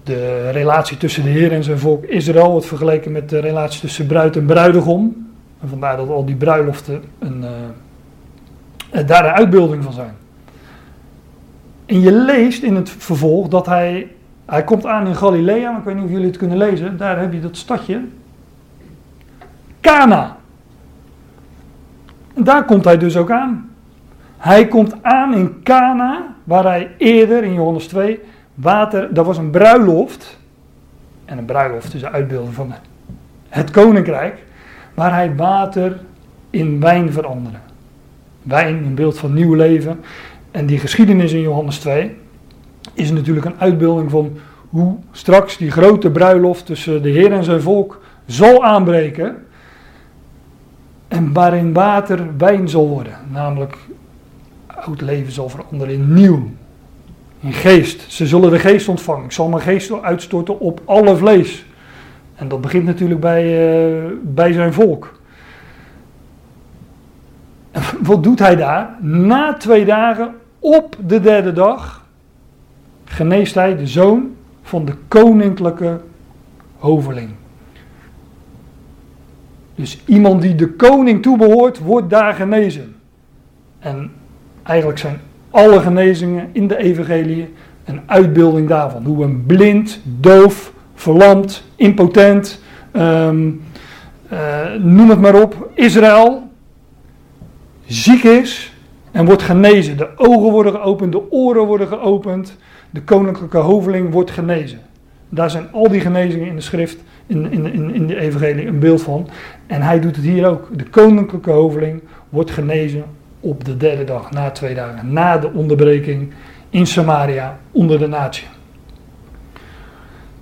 De 0.02 0.50
relatie 0.50 0.96
tussen 0.96 1.22
de 1.22 1.28
Heer 1.28 1.52
en 1.52 1.64
zijn 1.64 1.78
volk 1.78 2.04
Israël 2.04 2.50
wordt 2.50 2.66
vergeleken 2.66 3.12
met 3.12 3.28
de 3.28 3.38
relatie 3.38 3.80
tussen 3.80 4.06
bruid 4.06 4.36
en 4.36 4.46
bruidegom. 4.46 5.25
En 5.60 5.68
vandaar 5.68 5.96
dat 5.96 6.08
al 6.08 6.24
die 6.24 6.36
bruiloften 6.36 7.02
een, 7.18 7.44
uh, 8.92 9.06
daar 9.06 9.24
een 9.24 9.32
uitbeelding 9.32 9.84
van 9.84 9.92
zijn. 9.92 10.14
En 11.86 12.00
je 12.00 12.12
leest 12.12 12.62
in 12.62 12.74
het 12.74 12.90
vervolg 12.90 13.48
dat 13.48 13.66
hij, 13.66 14.10
hij 14.44 14.64
komt 14.64 14.86
aan 14.86 15.06
in 15.06 15.16
Galilea, 15.16 15.70
maar 15.70 15.78
ik 15.78 15.84
weet 15.84 15.94
niet 15.94 16.04
of 16.04 16.10
jullie 16.10 16.26
het 16.26 16.36
kunnen 16.36 16.56
lezen. 16.56 16.96
Daar 16.96 17.20
heb 17.20 17.32
je 17.32 17.40
dat 17.40 17.56
stadje. 17.56 18.00
Cana. 19.80 20.36
En 22.34 22.44
daar 22.44 22.64
komt 22.64 22.84
hij 22.84 22.98
dus 22.98 23.16
ook 23.16 23.30
aan. 23.30 23.70
Hij 24.36 24.66
komt 24.66 25.02
aan 25.02 25.34
in 25.34 25.62
Cana, 25.62 26.34
waar 26.44 26.64
hij 26.64 26.90
eerder 26.98 27.44
in 27.44 27.54
Johannes 27.54 27.86
2 27.86 28.20
water, 28.54 29.14
dat 29.14 29.26
was 29.26 29.38
een 29.38 29.50
bruiloft. 29.50 30.38
En 31.24 31.38
een 31.38 31.44
bruiloft 31.44 31.94
is 31.94 32.02
een 32.02 32.12
uitbeelding 32.12 32.54
van 32.54 32.72
het 33.48 33.70
koninkrijk, 33.70 34.44
waar 34.96 35.12
hij 35.12 35.34
water 35.34 36.00
in 36.50 36.80
wijn 36.80 37.12
veranderde. 37.12 37.58
Wijn, 38.42 38.84
een 38.84 38.94
beeld 38.94 39.18
van 39.18 39.34
nieuw 39.34 39.54
leven. 39.54 40.00
En 40.50 40.66
die 40.66 40.78
geschiedenis 40.78 41.32
in 41.32 41.40
Johannes 41.40 41.78
2 41.78 42.16
is 42.92 43.10
natuurlijk 43.10 43.46
een 43.46 43.58
uitbeelding 43.58 44.10
van 44.10 44.38
hoe 44.68 44.96
straks 45.12 45.56
die 45.56 45.70
grote 45.70 46.10
bruiloft 46.10 46.66
tussen 46.66 47.02
de 47.02 47.08
Heer 47.08 47.32
en 47.32 47.44
zijn 47.44 47.60
volk 47.60 48.00
zal 48.26 48.64
aanbreken. 48.64 49.36
En 51.08 51.32
waarin 51.32 51.72
water 51.72 52.36
wijn 52.36 52.68
zal 52.68 52.88
worden. 52.88 53.18
Namelijk 53.32 53.76
oud 54.66 55.00
leven 55.00 55.32
zal 55.32 55.48
veranderen 55.48 55.94
in 55.94 56.14
nieuw. 56.14 56.50
In 57.40 57.52
geest. 57.52 58.12
Ze 58.12 58.26
zullen 58.26 58.50
de 58.50 58.58
geest 58.58 58.88
ontvangen. 58.88 59.24
Ik 59.24 59.32
zal 59.32 59.48
mijn 59.48 59.62
geest 59.62 60.02
uitstorten 60.02 60.60
op 60.60 60.80
alle 60.84 61.16
vlees. 61.16 61.64
En 62.36 62.48
dat 62.48 62.60
begint 62.60 62.84
natuurlijk 62.84 63.20
bij, 63.20 63.44
uh, 64.04 64.10
bij 64.22 64.52
zijn 64.52 64.72
volk. 64.72 65.20
Wat 68.02 68.22
doet 68.22 68.38
hij 68.38 68.56
daar? 68.56 68.96
Na 69.00 69.54
twee 69.54 69.84
dagen, 69.84 70.34
op 70.58 70.96
de 71.06 71.20
derde 71.20 71.52
dag, 71.52 72.06
geneest 73.04 73.54
hij 73.54 73.76
de 73.76 73.86
zoon 73.86 74.34
van 74.62 74.84
de 74.84 74.94
koninklijke 75.08 76.00
hoveling. 76.76 77.30
Dus 79.74 80.02
iemand 80.04 80.42
die 80.42 80.54
de 80.54 80.72
koning 80.72 81.22
toebehoort, 81.22 81.78
wordt 81.78 82.10
daar 82.10 82.34
genezen. 82.34 82.96
En 83.78 84.10
Eigenlijk 84.66 84.98
zijn 84.98 85.20
alle 85.50 85.80
genezingen 85.80 86.48
in 86.52 86.68
de 86.68 86.76
evangelie 86.76 87.48
een 87.84 88.00
uitbeelding 88.06 88.68
daarvan. 88.68 89.04
Hoe 89.04 89.24
een 89.24 89.46
blind, 89.46 90.00
doof, 90.04 90.72
verlamd, 90.96 91.64
impotent, 91.76 92.60
ehm, 92.92 93.50
eh, 94.28 94.72
noem 94.78 95.10
het 95.10 95.20
maar 95.20 95.42
op, 95.42 95.70
Israël 95.74 96.50
ziek 97.86 98.22
is 98.22 98.72
en 99.10 99.24
wordt 99.24 99.42
genezen. 99.42 99.96
De 99.96 100.08
ogen 100.16 100.50
worden 100.50 100.72
geopend, 100.72 101.12
de 101.12 101.30
oren 101.30 101.66
worden 101.66 101.88
geopend, 101.88 102.56
de 102.90 103.02
koninklijke 103.02 103.58
hoveling 103.58 104.12
wordt 104.12 104.30
genezen. 104.30 104.80
Daar 105.28 105.50
zijn 105.50 105.72
al 105.72 105.88
die 105.88 106.00
genezingen 106.00 106.46
in 106.46 106.56
de 106.56 106.60
schrift, 106.62 106.98
in, 107.26 107.52
in, 107.52 107.72
in, 107.72 107.94
in 107.94 108.06
de 108.06 108.20
evangelie, 108.20 108.66
een 108.66 108.78
beeld 108.78 109.02
van. 109.02 109.28
En 109.66 109.82
hij 109.82 110.00
doet 110.00 110.16
het 110.16 110.24
hier 110.24 110.46
ook. 110.46 110.68
De 110.72 110.84
koninklijke 110.84 111.50
hoveling 111.50 112.02
wordt 112.28 112.50
genezen 112.50 113.04
op 113.40 113.64
de 113.64 113.76
derde 113.76 114.04
dag, 114.04 114.30
na 114.30 114.50
twee 114.50 114.74
dagen, 114.74 115.12
na 115.12 115.38
de 115.38 115.52
onderbreking 115.52 116.32
in 116.70 116.86
Samaria 116.86 117.58
onder 117.70 117.98
de 117.98 118.06
natie. 118.06 118.46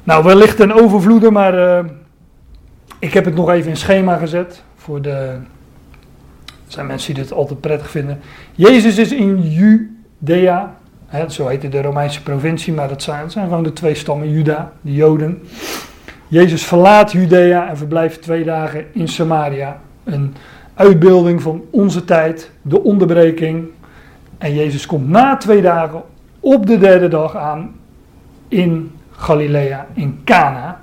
Nou, 0.05 0.25
wellicht 0.25 0.61
een 0.61 0.73
overvloede, 0.73 1.31
maar 1.31 1.55
uh, 1.55 1.91
Ik 2.99 3.13
heb 3.13 3.25
het 3.25 3.35
nog 3.35 3.51
even 3.51 3.71
in 3.71 3.77
schema 3.77 4.17
gezet 4.17 4.63
voor 4.77 5.03
de. 5.03 5.37
Zijn 6.67 6.87
mensen 6.87 7.15
die 7.15 7.23
dit 7.23 7.33
altijd 7.33 7.61
prettig 7.61 7.91
vinden. 7.91 8.21
Jezus 8.55 8.99
is 8.99 9.13
in 9.13 9.41
Judea, 9.41 10.77
hè, 11.07 11.29
zo 11.29 11.47
heette 11.47 11.69
de 11.69 11.83
Romeinse 11.83 12.23
provincie, 12.23 12.73
maar 12.73 12.89
dat 12.89 13.03
zijn, 13.03 13.31
zijn 13.31 13.49
gewoon 13.49 13.63
de 13.63 13.73
twee 13.73 13.95
stammen 13.95 14.31
Juda, 14.31 14.73
de 14.81 14.95
Joden. 14.95 15.43
Jezus 16.29 16.65
verlaat 16.65 17.13
Judea 17.13 17.69
en 17.69 17.77
verblijft 17.77 18.23
twee 18.23 18.45
dagen 18.45 18.85
in 18.93 19.09
Samaria. 19.09 19.81
Een 20.05 20.35
uitbeelding 20.75 21.43
van 21.43 21.63
onze 21.71 22.05
tijd, 22.05 22.51
de 22.63 22.83
onderbreking. 22.83 23.69
En 24.39 24.55
Jezus 24.55 24.87
komt 24.87 25.09
na 25.09 25.37
twee 25.37 25.63
dagen 25.63 26.03
op 26.41 26.67
de 26.67 26.79
derde 26.79 27.09
dag 27.09 27.37
aan 27.37 27.75
in 28.49 28.93
Galilea, 29.17 29.87
in 29.93 30.21
Cana. 30.25 30.81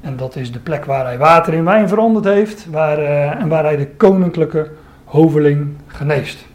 En 0.00 0.16
dat 0.16 0.36
is 0.36 0.52
de 0.52 0.58
plek 0.58 0.84
waar 0.84 1.04
hij 1.04 1.18
water 1.18 1.54
in 1.54 1.64
wijn 1.64 1.88
veranderd 1.88 2.24
heeft 2.24 2.70
waar, 2.70 2.98
uh, 2.98 3.40
en 3.40 3.48
waar 3.48 3.64
hij 3.64 3.76
de 3.76 3.86
koninklijke 3.86 4.70
hoveling 5.04 5.76
geneest. 5.86 6.46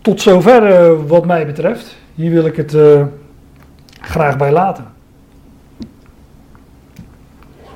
Tot 0.00 0.20
zover 0.20 0.70
uh, 0.70 1.00
wat 1.06 1.26
mij 1.26 1.46
betreft. 1.46 1.96
Hier 2.14 2.30
wil 2.30 2.46
ik 2.46 2.56
het 2.56 2.74
uh, 2.74 3.02
graag 4.00 4.36
bij 4.36 4.52
laten. 4.52 4.95